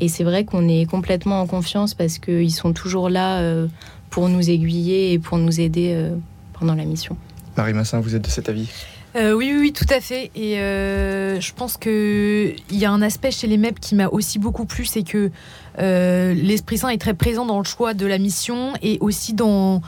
Et 0.00 0.08
c'est 0.08 0.24
vrai 0.24 0.44
qu'on 0.44 0.68
est 0.68 0.90
complètement 0.90 1.40
en 1.40 1.46
confiance 1.46 1.94
parce 1.94 2.18
qu'ils 2.18 2.52
sont 2.52 2.72
toujours 2.72 3.08
là 3.08 3.38
euh, 3.38 3.68
pour 4.10 4.28
nous 4.28 4.50
aiguiller 4.50 5.12
et 5.12 5.20
pour 5.20 5.38
nous 5.38 5.60
aider 5.60 5.92
euh, 5.94 6.16
pendant 6.58 6.74
la 6.74 6.84
mission. 6.84 7.16
Marie 7.56 7.74
Massin, 7.74 8.00
vous 8.00 8.16
êtes 8.16 8.22
de 8.22 8.28
cet 8.28 8.48
avis? 8.48 8.68
Euh, 9.14 9.34
oui, 9.34 9.52
oui, 9.52 9.60
oui, 9.60 9.72
tout 9.72 9.86
à 9.88 10.00
fait. 10.00 10.32
Et 10.34 10.56
je 10.56 11.52
pense 11.54 11.76
qu'il 11.76 12.56
y 12.76 12.84
a 12.84 12.90
un 12.90 13.02
aspect 13.02 13.30
chez 13.30 13.46
les 13.46 13.56
MEP 13.56 13.78
qui 13.78 13.94
m'a 13.94 14.08
aussi 14.08 14.40
beaucoup 14.40 14.64
plu, 14.64 14.84
c'est 14.84 15.04
que 15.04 15.30
l'Esprit 15.78 16.78
Saint 16.78 16.88
est 16.88 17.00
très 17.00 17.14
présent 17.14 17.46
dans 17.46 17.58
le 17.58 17.64
choix 17.64 17.94
de 17.94 18.06
la 18.06 18.18
mission 18.18 18.72
et 18.82 18.98
aussi 19.00 19.32
dans 19.32 19.80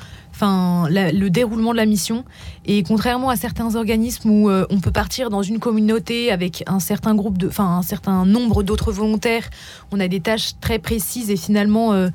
le 0.48 1.28
déroulement 1.28 1.72
de 1.72 1.76
la 1.76 1.86
mission. 1.86 2.24
Et 2.66 2.82
contrairement 2.82 3.30
à 3.30 3.36
certains 3.36 3.74
organismes 3.74 4.30
où 4.30 4.50
euh, 4.50 4.66
on 4.70 4.80
peut 4.80 4.90
partir 4.90 5.30
dans 5.30 5.42
une 5.42 5.58
communauté 5.58 6.30
avec 6.30 6.62
un 6.66 6.80
certain 6.80 7.14
groupe 7.14 7.38
de, 7.38 7.48
enfin 7.48 7.78
un 7.78 7.82
certain 7.82 8.24
nombre 8.24 8.62
d'autres 8.62 8.92
volontaires, 8.92 9.48
on 9.92 10.00
a 10.00 10.08
des 10.08 10.20
tâches 10.20 10.52
très 10.60 10.78
précises 10.78 11.30
et 11.30 11.36
finalement 11.36 11.92
euh, 11.92 12.08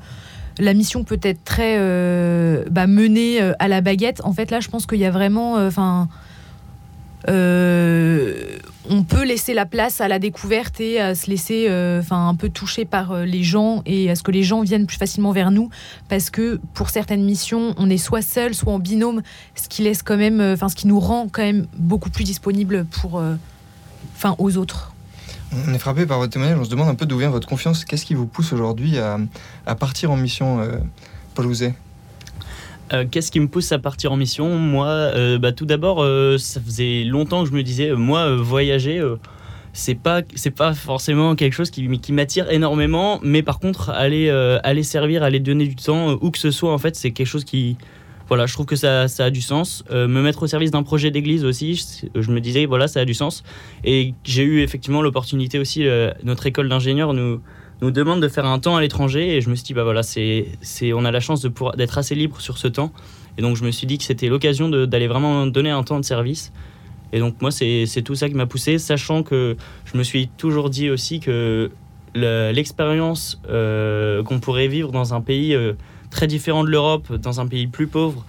la 0.58 0.72
mission 0.72 1.04
peut 1.04 1.20
être 1.22 1.44
très 1.44 1.76
euh, 1.78 2.64
bah, 2.70 2.86
menée 2.86 3.40
à 3.58 3.68
la 3.68 3.80
baguette. 3.80 4.22
En 4.24 4.32
fait, 4.32 4.50
là, 4.50 4.60
je 4.60 4.68
pense 4.68 4.86
qu'il 4.86 4.98
y 4.98 5.04
a 5.04 5.10
vraiment, 5.10 5.54
enfin 5.54 6.08
on 8.90 9.02
peut 9.02 9.24
laisser 9.24 9.54
la 9.54 9.66
place 9.66 10.00
à 10.00 10.08
la 10.08 10.18
découverte 10.18 10.80
et 10.80 11.00
à 11.00 11.14
se 11.14 11.30
laisser 11.30 11.66
euh, 11.68 12.00
enfin 12.00 12.28
un 12.28 12.34
peu 12.34 12.48
toucher 12.48 12.84
par 12.84 13.12
euh, 13.12 13.24
les 13.24 13.42
gens 13.42 13.82
et 13.86 14.10
à 14.10 14.14
ce 14.14 14.22
que 14.22 14.30
les 14.30 14.42
gens 14.42 14.62
viennent 14.62 14.86
plus 14.86 14.96
facilement 14.96 15.32
vers 15.32 15.50
nous. 15.50 15.70
Parce 16.08 16.30
que 16.30 16.60
pour 16.74 16.90
certaines 16.90 17.24
missions 17.24 17.74
on 17.78 17.90
est 17.90 17.98
soit 17.98 18.22
seul 18.22 18.54
soit 18.54 18.72
en 18.72 18.78
binôme 18.78 19.22
ce 19.54 19.68
qui 19.68 19.82
laisse 19.82 20.02
quand 20.02 20.16
même 20.16 20.40
euh, 20.40 20.54
enfin 20.54 20.68
ce 20.68 20.76
qui 20.76 20.86
nous 20.86 21.00
rend 21.00 21.28
quand 21.30 21.42
même 21.42 21.66
beaucoup 21.76 22.10
plus 22.10 22.24
disponible 22.24 22.86
pour 23.00 23.22
enfin 24.14 24.34
aux 24.38 24.56
autres. 24.56 24.92
On 25.66 25.72
est 25.72 25.78
frappé 25.78 26.06
par 26.06 26.18
votre 26.18 26.32
témoignage 26.32 26.58
on 26.58 26.64
se 26.64 26.70
demande 26.70 26.88
un 26.88 26.94
peu 26.94 27.06
d'où 27.06 27.18
vient 27.18 27.30
votre 27.30 27.48
confiance. 27.48 27.84
Qu'est-ce 27.84 28.04
qui 28.04 28.14
vous 28.14 28.26
pousse 28.26 28.52
aujourd'hui 28.52 28.98
à, 28.98 29.74
partir 29.74 30.10
en 30.10 30.16
mission 30.16 30.60
Paul 31.34 31.46
euh, 32.92 33.04
qu'est-ce 33.10 33.32
qui 33.32 33.40
me 33.40 33.48
pousse 33.48 33.72
à 33.72 33.78
partir 33.78 34.12
en 34.12 34.16
mission? 34.16 34.56
Moi, 34.56 34.86
euh, 34.86 35.38
bah, 35.38 35.52
tout 35.52 35.66
d'abord, 35.66 36.02
euh, 36.02 36.38
ça 36.38 36.60
faisait 36.60 37.04
longtemps 37.04 37.42
que 37.42 37.50
je 37.50 37.54
me 37.54 37.62
disais, 37.62 37.92
moi, 37.92 38.36
voyager, 38.36 39.02
c'est 39.72 39.94
pas 39.94 40.22
c'est 40.34 40.50
pas 40.50 40.72
forcément 40.72 41.34
quelque 41.34 41.52
chose 41.52 41.70
qui, 41.70 42.12
m'attire 42.12 42.50
énormément, 42.50 43.20
mais 43.22 43.42
par 43.42 43.58
contre, 43.58 43.90
aller 43.90 44.30
aller 44.62 44.82
servir, 44.82 45.22
aller 45.22 45.40
donner 45.40 45.66
du 45.66 45.76
temps, 45.76 46.12
où 46.20 46.30
que 46.30 46.38
ce 46.38 46.50
soit, 46.50 46.72
en 46.72 46.78
fait, 46.78 46.96
c'est 46.96 47.10
quelque 47.10 47.26
chose 47.26 47.44
qui 47.44 47.76
voilà, 48.28 48.46
je 48.46 48.54
trouve 48.54 48.66
que 48.66 48.74
ça, 48.74 49.06
ça 49.06 49.26
a 49.26 49.30
du 49.30 49.40
sens. 49.40 49.84
me 49.90 50.06
mettre 50.20 50.42
au 50.42 50.46
service 50.48 50.72
d'un 50.72 50.82
projet 50.82 51.12
d'église 51.12 51.44
aussi, 51.44 51.80
je, 52.12 52.30
me 52.30 52.40
disais, 52.40 52.66
voilà, 52.66 52.88
ça 52.88 53.00
a 53.00 53.04
du 53.04 53.14
sens. 53.14 53.44
Et 53.84 54.14
j'ai 54.24 54.42
eu 54.42 54.62
effectivement 54.62 55.00
l'opportunité 55.00 55.58
aussi, 55.58 55.86
notre 56.24 56.46
école 56.46 56.68
d'ingénieurs 56.68 57.14
nous, 57.14 57.40
nous 57.82 57.90
demande 57.90 58.22
de 58.22 58.28
faire 58.28 58.46
un 58.46 58.58
temps 58.58 58.76
à 58.76 58.80
l'étranger 58.80 59.36
et 59.36 59.40
je 59.40 59.50
me 59.50 59.54
suis 59.54 59.64
dit 59.64 59.74
bah 59.74 59.84
voilà 59.84 60.02
c'est 60.02 60.46
c'est 60.60 60.92
on 60.92 61.04
a 61.04 61.10
la 61.10 61.20
chance 61.20 61.42
de 61.42 61.52
d'être 61.76 61.98
assez 61.98 62.14
libre 62.14 62.40
sur 62.40 62.58
ce 62.58 62.68
temps 62.68 62.92
et 63.36 63.42
donc 63.42 63.56
je 63.56 63.64
me 63.64 63.70
suis 63.70 63.86
dit 63.86 63.98
que 63.98 64.04
c'était 64.04 64.28
l'occasion 64.28 64.68
d'aller 64.68 65.08
vraiment 65.08 65.46
donner 65.46 65.70
un 65.70 65.82
temps 65.82 66.00
de 66.00 66.04
service 66.04 66.52
et 67.12 67.18
donc 67.18 67.40
moi 67.40 67.50
c'est 67.50 68.02
tout 68.04 68.14
ça 68.14 68.28
qui 68.28 68.34
m'a 68.34 68.46
poussé 68.46 68.78
sachant 68.78 69.22
que 69.22 69.56
je 69.84 69.98
me 69.98 70.02
suis 70.02 70.28
toujours 70.28 70.70
dit 70.70 70.90
aussi 70.90 71.20
que 71.20 71.70
l'expérience 72.14 73.40
euh, 73.50 74.22
qu'on 74.22 74.40
pourrait 74.40 74.68
vivre 74.68 74.90
dans 74.90 75.12
un 75.12 75.20
pays 75.20 75.54
euh, 75.54 75.74
très 76.10 76.26
différent 76.26 76.64
de 76.64 76.70
l'Europe 76.70 77.12
dans 77.12 77.40
un 77.40 77.46
pays 77.46 77.66
plus 77.66 77.86
pauvre 77.86 78.24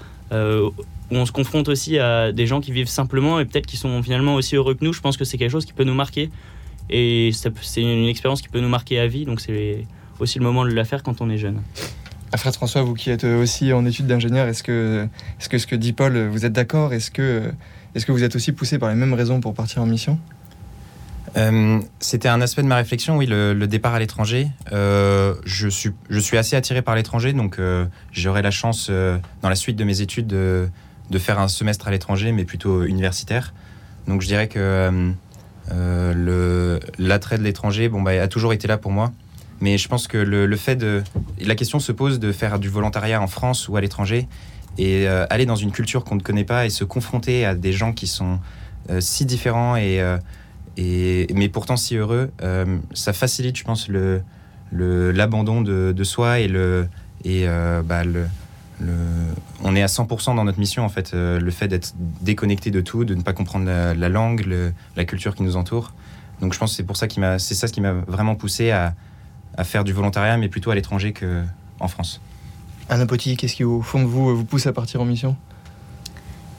où 1.10 1.16
on 1.16 1.26
se 1.26 1.32
confronte 1.32 1.70
aussi 1.70 2.00
à 2.00 2.32
des 2.32 2.48
gens 2.48 2.60
qui 2.60 2.72
vivent 2.72 2.90
simplement 2.90 3.40
et 3.40 3.46
peut-être 3.46 3.66
qui 3.66 3.78
sont 3.78 4.04
finalement 4.04 4.36
aussi 4.36 4.56
heureux 4.56 4.74
que 4.74 4.84
nous. 4.84 4.94
Je 4.94 5.02
pense 5.02 5.18
que 5.18 5.26
c'est 5.26 5.38
quelque 5.38 5.52
chose 5.52 5.66
qui 5.66 5.74
peut 5.74 5.86
nous 5.86 5.94
marquer. 5.94 6.30
Et 6.89 7.32
c'est 7.34 7.82
une 7.82 8.08
expérience 8.08 8.41
qui 8.41 8.50
peut 8.50 8.60
nous 8.60 8.69
marquer 8.69 9.00
à 9.00 9.08
vie. 9.08 9.26
Donc 9.26 9.41
c'est 9.41 9.86
aussi 10.19 10.39
le 10.39 10.45
moment 10.45 10.65
de 10.65 10.71
la 10.71 10.86
faire 10.86 11.04
quand 11.04 11.21
on 11.21 11.30
est 11.30 11.38
jeune. 11.38 11.62
Alfred 12.32 12.54
François, 12.54 12.82
vous 12.82 12.93
qui 12.93 13.10
êtes 13.10 13.23
aussi 13.23 13.71
en 13.71 13.86
études 13.86 14.08
d'ingénieur, 14.08 14.47
est-ce 14.47 14.63
que, 14.63 15.08
est 15.39 15.47
que 15.47 15.58
ce 15.58 15.67
que 15.67 15.76
dit 15.76 15.93
Paul, 15.93 16.28
vous 16.28 16.45
êtes 16.45 16.52
d'accord? 16.52 16.93
Est-ce 16.93 17.10
que, 17.10 17.52
est 17.95 18.06
que 18.06 18.12
vous 18.12 18.23
êtes 18.23 18.36
aussi 18.36 18.52
poussé 18.52 18.80
par 18.80 18.89
les 18.89 18.95
mêmes 18.95 19.13
raisons 19.13 19.39
pour 19.39 19.54
partir 19.54 19.82
en 19.82 19.86
mission? 19.86 20.19
Euh, 21.38 21.80
C'était 22.00 22.28
un 22.28 22.41
aspect 22.41 22.63
de 22.63 22.67
ma 22.67 22.76
réflexion, 22.76 23.17
oui, 23.17 23.28
le, 23.28 23.54
départ 23.65 23.93
à 23.93 24.00
l'étranger. 24.00 24.50
Euh, 24.73 25.36
je, 25.45 25.67
suis, 25.67 25.91
je 26.10 26.19
suis 26.19 26.38
assez 26.38 26.56
attiré 26.56 26.82
par 26.82 26.95
l'étranger, 26.95 27.32
donc 27.34 27.60
euh, 27.60 27.86
j'aurai 28.12 28.41
la 28.41 28.52
chance, 28.52 28.89
dans 28.89 29.50
la 29.50 29.56
suite 29.56 29.78
de 29.78 29.84
mes 29.84 30.02
études, 30.02 30.28
de, 30.28 30.67
de 31.10 31.19
faire 31.19 31.39
un 31.39 31.47
semestre 31.47 31.88
à 31.88 31.91
l'étranger, 31.91 32.32
mais 32.34 32.43
plutôt 32.43 32.84
universitaire. 32.84 33.54
Donc 34.08 34.21
je 34.21 34.28
dirais 34.28 34.47
que 34.47 35.13
l'attrait 35.70 37.38
de 37.38 37.44
l'étranger 37.44 37.90
bon, 37.90 38.02
bah, 38.02 38.12
a 38.12 38.28
toujours 38.28 38.54
été 38.54 38.68
là 38.68 38.78
pour 38.78 38.92
moi. 38.92 39.12
Mais 39.60 39.78
je 39.78 39.88
pense 39.88 40.08
que 40.08 40.18
le, 40.18 40.56
fait 40.56 40.76
de. 40.76 41.04
La 41.42 41.56
question 41.56 41.80
se 41.80 41.92
pose 41.92 42.20
de 42.20 42.32
faire 42.32 42.60
du 42.60 42.70
volontariat 42.70 43.22
en 43.22 43.28
France 43.28 43.68
ou 43.68 43.76
à 43.76 43.82
l'étranger 43.82 44.28
et 44.78 45.08
euh, 45.08 45.26
aller 45.30 45.46
dans 45.48 45.56
une 45.56 45.72
culture 45.72 46.04
qu'on 46.04 46.16
ne 46.16 46.22
connaît 46.22 46.44
pas 46.44 46.66
et 46.66 46.70
se 46.70 46.84
confronter 46.84 47.46
à 47.46 47.56
des 47.56 47.72
gens 47.72 47.94
qui 47.94 48.06
sont 48.06 48.40
euh, 48.92 49.02
si 49.02 49.26
différents 49.26 49.76
et, 49.76 50.00
euh, 50.00 50.18
et, 50.78 51.26
mais 51.34 51.50
pourtant 51.50 51.76
si 51.76 51.96
heureux, 51.96 52.32
ça 52.94 53.14
facilite, 53.14 53.58
je 53.58 53.64
pense, 53.64 53.88
le, 53.88 54.22
l'abandon 54.72 55.62
de, 55.62 55.92
de, 55.96 56.04
soi 56.04 56.40
et 56.40 56.48
le. 56.48 56.88
Et 57.24 57.48
bah, 57.84 58.04
le, 58.04 58.28
le, 58.80 58.94
on 59.63 59.76
est 59.76 59.82
à 59.82 59.88
100% 59.88 60.36
dans 60.36 60.44
notre 60.44 60.60
mission 60.60 60.84
en 60.86 60.90
fait. 60.90 61.13
le 61.13 61.52
fait 61.52 61.68
d'être 61.68 61.94
déconnecté 62.22 62.72
de 62.72 62.82
tout, 62.82 63.06
de 63.06 63.16
ne 63.16 63.22
pas 63.22 63.34
comprendre 63.34 63.66
la, 63.66 63.94
la 63.94 64.10
langue, 64.10 64.46
la 64.96 65.06
culture 65.06 65.36
qui 65.36 65.44
nous 65.44 65.56
entoure. 65.56 65.94
Donc 66.42 66.54
je 66.54 66.60
pense 66.60 66.72
que 66.72 66.78
c'est 66.78 66.84
pour 66.84 66.98
ça 66.98 67.08
qui 67.08 67.20
m'a, 67.20 67.40
c'est 67.40 67.56
ça 67.56 67.68
ce 67.68 67.74
qui 67.74 67.82
m'a 67.82 67.94
vraiment 67.94 68.36
poussé 68.36 68.72
à, 68.72 68.94
à 69.58 69.63
faire 69.63 69.84
du 69.84 69.94
volontariat, 69.94 70.38
mais 70.38 70.50
plutôt 70.50 70.72
à 70.72 70.76
l'étranger 70.76 71.13
qu'en 71.13 71.88
France. 71.88 72.22
Anna 72.90 73.06
Potti, 73.06 73.36
qu'est-ce 73.36 73.56
qui 73.56 73.63
au 73.63 73.82
fond 73.82 74.02
de 74.02 74.08
vous 74.08 74.36
vous 74.36 74.46
pousse 74.46 74.68
à 74.68 74.74
partir 74.74 75.02
en 75.02 75.06
mission? 75.06 75.36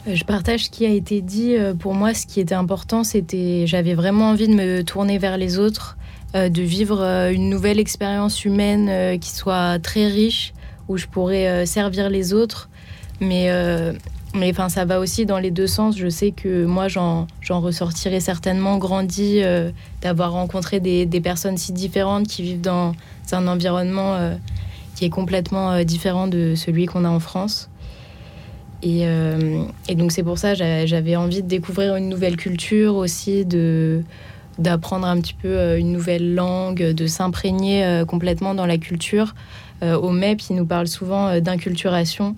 Euh, 0.07 0.15
je 0.15 0.25
partage 0.25 0.65
ce 0.65 0.71
qui 0.71 0.85
a 0.85 0.91
été 0.91 1.23
dit. 1.23 1.57
Euh, 1.57 1.75
pour 1.75 1.95
moi, 1.95 2.13
ce 2.13 2.27
qui 2.27 2.41
était 2.41 2.55
important, 2.55 3.05
c'était 3.05 3.67
j'avais 3.67 3.95
vraiment 3.95 4.31
envie 4.31 4.49
de 4.49 4.55
me 4.55 4.83
tourner 4.83 5.19
vers 5.19 5.39
les 5.39 5.59
autres, 5.59 5.97
euh, 6.35 6.49
de 6.49 6.63
vivre 6.63 7.03
une 7.33 7.49
nouvelle 7.49 7.79
expérience 7.79 8.45
humaine 8.45 9.19
qui 9.19 9.31
soit 9.31 9.79
très 9.79 10.07
riche, 10.07 10.53
où 10.89 10.97
je 10.97 11.07
pourrais 11.07 11.67
servir 11.67 12.11
les 12.11 12.33
autres. 12.33 12.69
Mais 13.21 13.51
mais 14.35 14.51
enfin, 14.51 14.69
ça 14.69 14.85
va 14.85 15.01
aussi 15.01 15.27
dans 15.27 15.39
les 15.39 15.51
deux 15.51 15.67
sens. 15.67 15.97
Je 15.97 16.09
sais 16.09 16.33
que 16.33 16.65
moi, 16.65 16.89
j'en 16.89 17.27
ressortirai 17.49 18.21
certainement 18.21 18.79
grandi 18.79 19.41
euh, 19.43 19.71
d'avoir 20.03 20.33
rencontré 20.33 20.81
des, 20.81 21.21
personnes 21.21 21.57
si 21.57 21.73
différentes 21.73 22.27
qui 22.27 22.43
vivent 22.43 22.61
dans 22.61 22.93
un 23.33 23.49
environnement 23.49 24.15
euh, 24.15 24.35
qui 24.95 25.05
est 25.07 25.11
complètement 25.11 25.73
euh, 25.73 25.85
différent 25.85 26.29
de 26.29 26.55
celui 26.55 26.87
qu'on 26.87 27.05
a 27.05 27.09
en 27.09 27.21
France. 27.21 27.71
Et, 28.83 29.03
et 29.89 29.95
donc, 29.97 30.13
c'est 30.13 30.23
pour 30.23 30.39
ça 30.39 30.55
j'avais 30.55 31.17
envie 31.17 31.43
de 31.43 31.49
découvrir 31.49 31.97
une 31.97 32.09
nouvelle 32.09 32.37
culture 32.37 32.95
aussi, 32.95 33.45
d'apprendre 34.57 35.05
un 35.05 35.21
petit 35.21 35.35
peu 35.35 35.77
une 35.77 35.91
nouvelle 35.91 36.37
langue, 36.37 36.93
de 36.93 37.07
s'imprégner 37.09 38.05
complètement 38.07 38.55
dans 38.55 38.67
la 38.67 38.79
culture. 38.79 39.35
Au 39.83 40.11
MEP, 40.11 40.41
il 40.51 40.57
nous 40.57 40.67
parle 40.67 40.89
souvent 40.89 41.41
d'inculturation 41.41 42.35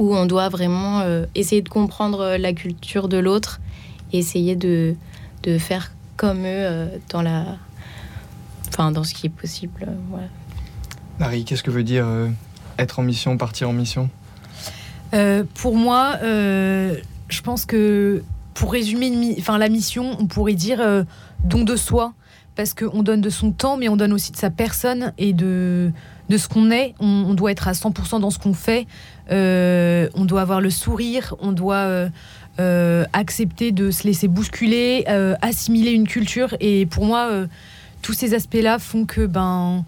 où 0.00 0.16
on 0.16 0.26
doit 0.26 0.48
vraiment 0.48 1.00
euh, 1.00 1.26
essayer 1.34 1.60
de 1.60 1.68
comprendre 1.68 2.20
euh, 2.20 2.38
la 2.38 2.54
culture 2.54 3.06
de 3.06 3.18
l'autre 3.18 3.60
et 4.12 4.18
essayer 4.18 4.56
de, 4.56 4.94
de 5.42 5.58
faire 5.58 5.92
comme 6.16 6.40
eux 6.40 6.46
euh, 6.46 6.86
dans, 7.10 7.20
la, 7.20 7.58
enfin, 8.68 8.92
dans 8.92 9.04
ce 9.04 9.12
qui 9.12 9.26
est 9.26 9.30
possible. 9.30 9.86
Marie, 11.18 11.44
qu'est-ce 11.44 11.62
que 11.62 11.70
veut 11.70 11.84
dire 11.84 12.06
être 12.78 12.98
en 12.98 13.02
mission, 13.02 13.36
partir 13.36 13.68
en 13.68 13.74
mission? 13.74 14.08
Pour 15.54 15.76
moi, 15.76 16.16
je 16.22 17.40
pense 17.42 17.66
que 17.66 18.22
pour 18.54 18.72
résumer 18.72 19.36
enfin, 19.38 19.58
la 19.58 19.68
mission, 19.68 20.16
on 20.18 20.26
pourrait 20.26 20.54
dire 20.54 20.80
don 21.44 21.64
de 21.64 21.76
soi, 21.76 22.14
parce 22.56 22.72
qu'on 22.72 23.02
donne 23.02 23.20
de 23.20 23.28
son 23.28 23.52
temps, 23.52 23.76
mais 23.76 23.90
on 23.90 23.98
donne 23.98 24.14
aussi 24.14 24.32
de 24.32 24.38
sa 24.38 24.48
personne 24.48 25.12
et 25.18 25.34
de, 25.34 25.92
de 26.30 26.38
ce 26.38 26.48
qu'on 26.48 26.70
est. 26.70 26.94
On, 27.00 27.34
doit 27.34 27.50
être 27.50 27.68
à 27.68 27.72
100% 27.72 28.20
dans 28.20 28.30
ce 28.30 28.38
qu'on 28.38 28.54
fait. 28.54 28.86
Euh, 29.30 30.08
on 30.14 30.24
doit 30.24 30.40
avoir 30.40 30.60
le 30.60 30.70
sourire. 30.70 31.34
On 31.40 31.50
doit 31.52 31.74
euh, 31.74 32.08
euh, 32.60 33.04
accepter 33.12 33.72
de 33.72 33.90
se 33.90 34.04
laisser 34.04 34.28
bousculer, 34.28 35.04
assimiler 35.42 35.90
une 35.90 36.06
culture. 36.06 36.54
Et 36.60 36.86
pour 36.86 37.04
moi, 37.04 37.28
tous 38.00 38.14
ces 38.14 38.32
aspects-là 38.32 38.78
font 38.78 39.04
que 39.04 39.26
ben 39.26 39.84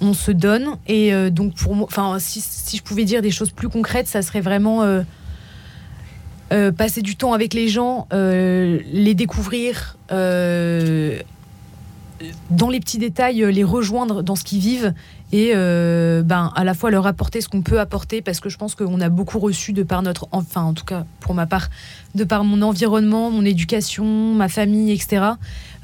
on 0.00 0.12
se 0.14 0.30
donne. 0.30 0.76
Et 0.86 1.12
donc 1.30 1.54
pour 1.56 1.74
moi, 1.74 1.86
enfin 1.90 2.18
si, 2.20 2.40
si, 2.40 2.76
je 2.76 2.82
pouvais 2.82 3.04
dire 3.04 3.20
des 3.20 3.32
choses 3.32 3.50
plus 3.50 3.68
concrètes, 3.68 4.06
ça 4.06 4.22
serait 4.22 4.40
vraiment 4.40 4.84
passer 6.48 7.02
du 7.02 7.16
temps 7.16 7.32
avec 7.32 7.54
les 7.54 7.66
gens, 7.66 8.06
les 8.12 9.14
découvrir 9.14 9.96
dans 12.50 12.68
les 12.70 12.80
petits 12.80 12.98
détails, 12.98 13.44
les 13.52 13.64
rejoindre 13.64 14.22
dans 14.22 14.36
ce 14.36 14.44
qu'ils 14.44 14.60
vivent 14.60 14.94
et 15.32 15.52
euh, 15.54 16.22
ben, 16.22 16.52
à 16.54 16.64
la 16.64 16.74
fois 16.74 16.90
leur 16.90 17.06
apporter 17.06 17.40
ce 17.40 17.48
qu'on 17.48 17.62
peut 17.62 17.80
apporter 17.80 18.22
parce 18.22 18.40
que 18.40 18.48
je 18.48 18.56
pense 18.56 18.74
qu'on 18.74 19.00
a 19.00 19.08
beaucoup 19.08 19.38
reçu 19.38 19.72
de 19.72 19.82
par 19.82 20.02
notre, 20.02 20.28
enfin 20.32 20.62
en 20.62 20.72
tout 20.72 20.84
cas 20.84 21.04
pour 21.20 21.34
ma 21.34 21.46
part, 21.46 21.68
de 22.14 22.24
par 22.24 22.44
mon 22.44 22.62
environnement, 22.62 23.30
mon 23.30 23.44
éducation, 23.44 24.04
ma 24.34 24.48
famille, 24.48 24.92
etc. 24.92 25.22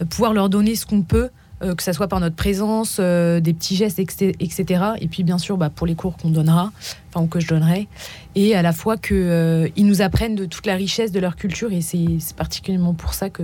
Euh, 0.00 0.05
pouvoir 0.05 0.33
leur 0.33 0.48
donner 0.48 0.76
ce 0.76 0.87
qu'on 0.87 1.02
peut, 1.02 1.31
euh, 1.62 1.74
que 1.74 1.83
ce 1.83 1.92
soit 1.92 2.07
par 2.07 2.20
notre 2.20 2.37
présence, 2.37 3.00
des 3.00 3.52
petits 3.52 3.74
gestes, 3.74 3.98
etc. 3.98 4.85
Et 5.00 5.09
puis 5.09 5.24
bien 5.24 5.38
sûr 5.38 5.57
bah, 5.57 5.70
pour 5.70 5.87
les 5.87 5.96
cours 5.96 6.16
qu'on 6.16 6.31
donnera, 6.31 6.70
enfin 7.09 7.24
ou 7.24 7.26
que 7.26 7.40
je 7.40 7.48
donnerai, 7.48 7.88
et 8.37 8.55
à 8.55 8.62
la 8.62 8.72
fois 8.72 8.96
qu'ils 8.96 9.72
nous 9.78 10.02
apprennent 10.02 10.37
de 10.37 10.44
toute 10.44 10.66
la 10.66 10.76
richesse 10.76 11.11
de 11.11 11.18
leur 11.18 11.35
culture 11.35 11.72
et 11.72 11.81
c'est 11.81 12.35
particulièrement 12.37 12.94
pour 12.94 13.14
ça 13.14 13.28
que 13.28 13.42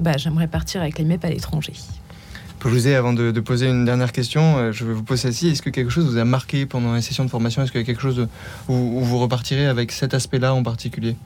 bah, 0.00 0.16
j'aimerais 0.16 0.48
partir 0.48 0.80
avec 0.80 0.98
les 0.98 1.04
MEP 1.04 1.24
à 1.24 1.30
l'étranger. 1.30 1.74
José, 2.68 2.94
avant 2.94 3.12
de, 3.12 3.30
poser 3.40 3.68
une 3.68 3.84
dernière 3.84 4.12
question, 4.12 4.56
euh, 4.56 4.72
je 4.72 4.84
vais 4.84 4.92
vous 4.92 5.02
poser 5.02 5.22
celle-ci. 5.22 5.48
Est-ce 5.48 5.62
que 5.62 5.70
quelque 5.70 5.90
chose 5.90 6.06
vous 6.06 6.18
a 6.18 6.24
marqué 6.24 6.66
pendant 6.66 6.92
la 6.92 7.02
session 7.02 7.24
de 7.24 7.30
formation? 7.30 7.62
Est-ce 7.62 7.72
qu'il 7.72 7.80
y 7.80 7.84
a 7.84 7.86
quelque 7.86 8.02
chose 8.02 8.28
où, 8.68 9.00
vous 9.00 9.18
repartirez 9.18 9.66
avec 9.66 9.92
cet 9.92 10.14
aspect-là 10.14 10.54
en 10.54 10.62
particulier? 10.62 11.16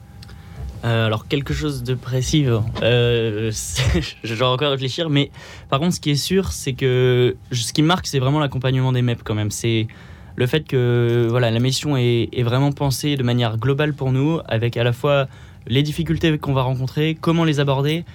Euh, 0.85 1.07
alors 1.07 1.27
quelque 1.27 1.53
chose 1.53 1.83
de 1.83 1.95
précis, 1.95 2.45
euh, 2.47 3.51
je 4.23 4.35
dois 4.35 4.51
encore 4.51 4.71
réfléchir, 4.71 5.09
mais 5.09 5.31
par 5.69 5.79
contre 5.79 5.95
ce 5.95 5.99
qui 5.99 6.11
est 6.11 6.15
sûr, 6.15 6.51
c'est 6.51 6.73
que 6.73 7.35
ce 7.51 7.73
qui 7.73 7.81
marque, 7.81 8.05
c'est 8.05 8.19
vraiment 8.19 8.39
l'accompagnement 8.39 8.91
des 8.91 9.01
MEP 9.01 9.23
quand 9.23 9.33
même. 9.33 9.49
C'est 9.49 9.87
le 10.35 10.45
fait 10.45 10.67
que 10.67 11.27
voilà, 11.29 11.49
la 11.49 11.59
mission 11.59 11.97
est, 11.97 12.43
vraiment 12.43 12.71
pensée 12.71 13.15
de 13.15 13.23
manière 13.23 13.57
globale 13.57 13.93
pour 13.93 14.11
nous, 14.11 14.39
avec 14.47 14.77
à 14.77 14.83
la 14.83 14.93
fois 14.93 15.27
les 15.65 15.81
difficultés 15.81 16.37
qu'on 16.37 16.53
va 16.53 16.61
rencontrer, 16.61 17.17
comment 17.19 17.43
les 17.43 17.59
aborder, 17.59 18.05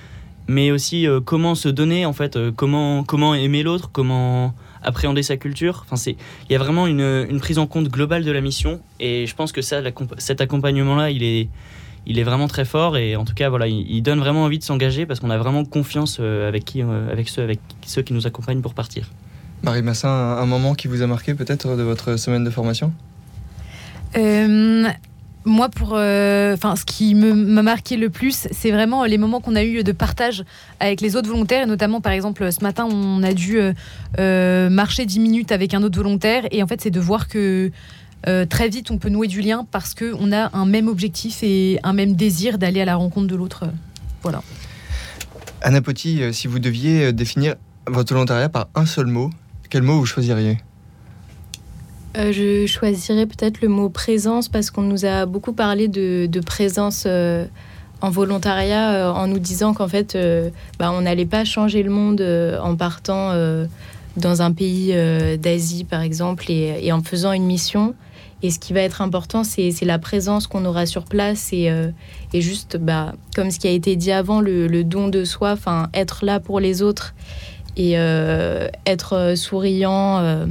mais 0.49 0.71
aussi 0.71 1.07
euh, 1.07 1.21
comment 1.21 1.55
se 1.55 1.69
donner 1.69 2.07
en 2.07 2.13
fait, 2.13 2.37
euh, 2.37 2.51
comment 2.55 3.05
comment 3.05 3.35
aimer 3.35 3.63
l'autre, 3.63 3.91
comment 3.93 4.55
appréhender 4.83 5.23
sa 5.23 5.37
culture. 5.37 5.83
Enfin, 5.85 5.97
c'est 5.97 6.17
il 6.49 6.53
y 6.53 6.57
a 6.57 6.59
vraiment 6.59 6.87
une, 6.87 7.27
une, 7.31 7.41
prise 7.41 7.59
en 7.59 7.67
compte 7.67 7.89
globale 7.89 8.25
de 8.25 8.33
la 8.33 8.41
mission 8.41 8.81
et 9.01 9.27
je 9.27 9.35
pense 9.35 9.53
que 9.53 9.63
ça, 9.63 9.81
cet 10.19 10.41
accompagnement 10.41 10.97
là, 10.97 11.11
il 11.11 11.23
est 11.23 11.49
il 12.05 12.19
est 12.19 12.25
vraiment 12.25 12.49
très 12.49 12.65
fort 12.65 12.97
et 12.97 13.15
en 13.15 13.25
tout 13.25 13.35
cas 13.35 13.49
voilà, 13.49 13.69
il, 13.69 14.03
donne 14.03 14.19
vraiment 14.19 14.43
envie 14.45 14.59
de 14.59 14.65
s'engager 14.65 15.07
parce 15.07 15.21
qu'on 15.21 15.31
a 15.31 15.39
vraiment 15.39 15.65
confiance 15.65 16.19
euh, 16.21 16.49
avec 16.49 16.65
qui 16.65 16.83
avec 16.83 17.29
ceux 17.29 17.43
avec 17.43 17.61
ceux 17.87 18.03
qui 18.03 18.13
nous 18.13 18.27
accompagnent 18.27 18.61
pour 18.61 18.75
partir. 18.75 19.09
Marie 19.63 19.83
Massin, 19.83 20.09
un 20.09 20.47
moment 20.47 20.75
qui 20.75 20.89
vous 20.89 21.03
a 21.03 21.07
marqué 21.07 21.35
peut-être 21.35 21.77
de 21.77 21.83
votre 21.83 22.17
semaine 22.17 22.43
de 22.43 22.51
formation? 22.51 22.93
Moi, 25.45 25.69
pour, 25.69 25.95
euh, 25.95 26.57
ce 26.57 26.85
qui 26.85 27.15
m'a 27.15 27.63
marqué 27.63 27.97
le 27.97 28.11
plus, 28.11 28.47
c'est 28.51 28.71
vraiment 28.71 29.05
les 29.05 29.19
moments 29.19 29.41
qu'on 29.41 29.57
a 29.57 29.65
eu 29.65 29.83
de 29.83 29.93
partage 29.93 30.45
avec 30.81 31.01
les 31.01 31.17
autres 31.17 31.29
volontaires, 31.29 31.65
et 31.65 31.67
notamment, 31.67 32.01
par 32.01 32.13
exemple, 32.13 32.51
ce 32.53 32.63
matin, 32.63 32.87
on 32.91 33.23
a 33.23 33.33
dû 33.33 33.59
euh, 33.59 33.73
euh, 34.19 34.71
marcher 34.71 35.05
10 35.05 35.21
minutes 35.21 35.53
avec 35.53 35.75
un 35.75 35.83
autre 35.83 35.97
volontaire, 35.97 36.45
et 36.51 36.63
en 36.63 36.67
fait, 36.67 36.81
c'est 36.81 36.91
de 36.91 37.01
voir 37.01 37.29
que 37.29 37.71
très 38.49 38.69
vite, 38.69 38.93
on 38.93 38.99
peut 38.99 39.09
nouer 39.09 39.27
du 39.27 39.41
lien 39.41 39.67
parce 39.69 39.95
qu'on 39.95 40.31
a 40.31 40.57
un 40.57 40.65
même 40.65 40.87
objectif 40.87 41.43
et 41.43 41.81
un 41.83 41.93
même 41.93 42.15
désir 42.15 42.57
d'aller 42.57 42.81
à 42.81 42.85
la 42.85 42.95
rencontre 42.95 43.27
de 43.27 43.35
l'autre. 43.35 43.65
voilà. 44.23 44.45
Anna 45.61 45.83
Potti, 45.83 46.23
si 46.33 46.47
vous 46.47 46.61
deviez 46.61 47.13
définir 47.13 47.57
votre 47.89 48.15
volontariat 48.15 48.49
par 48.49 48.69
un 48.77 48.87
seul 48.87 49.07
mot, 49.07 49.31
quel 49.71 49.83
mot 49.83 49.99
vous 49.99 50.07
choisiriez? 50.07 50.59
Euh, 52.17 52.31
je 52.31 52.67
choisirais 52.67 53.27
peut-être 53.27 53.63
le 53.63 53.69
mot 53.69 53.89
présence 53.89 54.49
parce 54.49 54.71
qu'on 54.71 54.83
nous 54.83 55.07
a 55.07 55.25
beaucoup 55.25 55.53
parlé 55.53 55.89
de, 55.89 56.41
présence 56.45 57.05
euh, 57.07 57.47
en 58.03 58.11
volontariat 58.11 58.93
euh, 58.93 59.13
en 59.13 59.27
nous 59.27 59.39
disant 59.39 59.73
qu'en 59.73 59.89
fait, 59.89 60.19
bah, 60.79 60.93
on 60.93 61.03
n'allait 61.03 61.27
pas 61.27 61.45
changer 61.45 61.83
le 61.83 61.91
monde 61.91 62.21
en 62.63 62.77
partant 62.77 63.33
dans 64.17 64.43
un 64.43 64.53
pays 64.53 64.95
d'Asie, 65.39 65.85
par 65.85 66.03
exemple, 66.03 66.51
et, 66.51 66.93
en 66.93 67.03
faisant 67.03 67.33
une 67.33 67.47
mission. 67.47 67.95
Et 68.45 68.51
ce 68.51 68.59
qui 68.59 68.73
va 68.73 68.81
être 68.81 69.01
important, 69.01 69.45
c'est 69.45 69.73
la 69.83 70.01
présence 70.01 70.49
qu'on 70.49 70.65
aura 70.65 70.85
sur 70.85 71.05
place 71.05 71.53
et, 71.53 71.71
juste, 72.35 72.77
bah, 72.77 73.15
comme 73.35 73.51
ce 73.51 73.59
qui 73.59 73.69
a 73.69 73.71
été 73.71 73.97
dit 73.97 74.13
avant, 74.13 74.41
le, 74.41 74.85
don 74.85 75.09
de 75.09 75.25
soi, 75.25 75.57
être 75.95 76.27
là 76.27 76.41
pour 76.41 76.61
les 76.61 76.83
autres 76.83 77.15
et 77.79 77.93
être 77.93 79.35
souriant, 79.37 80.47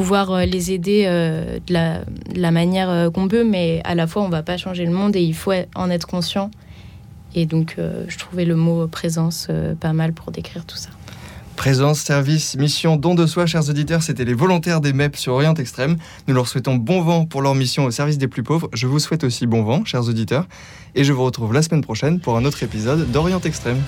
pouvoir 0.00 0.46
les 0.46 0.72
aider 0.72 1.04
de 1.04 1.72
la, 1.72 1.98
de, 1.98 2.40
la, 2.40 2.50
manière 2.50 3.10
qu'on 3.12 3.28
peut, 3.28 3.44
mais 3.44 3.82
à 3.84 3.94
la 3.94 4.06
fois, 4.06 4.22
on 4.22 4.30
va 4.30 4.42
pas 4.42 4.56
changer 4.56 4.86
le 4.86 4.92
monde 4.92 5.14
et 5.14 5.20
il 5.20 5.34
faut 5.34 5.52
en 5.74 5.90
être 5.90 6.06
conscient. 6.06 6.50
Et 7.34 7.44
donc, 7.44 7.76
je 7.76 8.18
trouvais 8.18 8.46
le 8.46 8.56
mot 8.56 8.88
présence 8.88 9.48
pas 9.78 9.92
mal 9.92 10.14
pour 10.14 10.32
décrire 10.32 10.64
tout 10.64 10.78
ça. 10.78 10.88
Présence, 11.60 12.00
service, 12.00 12.56
mission, 12.56 12.96
don 12.96 13.14
de 13.14 13.26
soi, 13.26 13.44
chers 13.44 13.68
auditeurs, 13.68 14.02
c'était 14.02 14.24
les 14.24 14.32
volontaires 14.32 14.80
des 14.80 14.94
MEP 14.94 15.14
sur 15.16 15.34
Orient 15.34 15.52
Extrême. 15.52 15.98
Nous 16.26 16.32
leur 16.32 16.48
souhaitons 16.48 16.76
bon 16.76 17.02
vent 17.02 17.26
pour 17.26 17.42
leur 17.42 17.54
mission 17.54 17.84
au 17.84 17.90
service 17.90 18.16
des 18.16 18.28
plus 18.28 18.42
pauvres. 18.42 18.70
Je 18.72 18.86
vous 18.86 18.98
souhaite 18.98 19.24
aussi 19.24 19.46
bon 19.46 19.62
vent, 19.62 19.84
chers 19.84 20.08
auditeurs. 20.08 20.46
Et 20.94 21.04
je 21.04 21.12
vous 21.12 21.22
retrouve 21.22 21.52
la 21.52 21.60
semaine 21.60 21.82
prochaine 21.82 22.18
pour 22.18 22.38
un 22.38 22.46
autre 22.46 22.62
épisode 22.62 23.12
d'Orient 23.12 23.42
Extrême. 23.42 23.82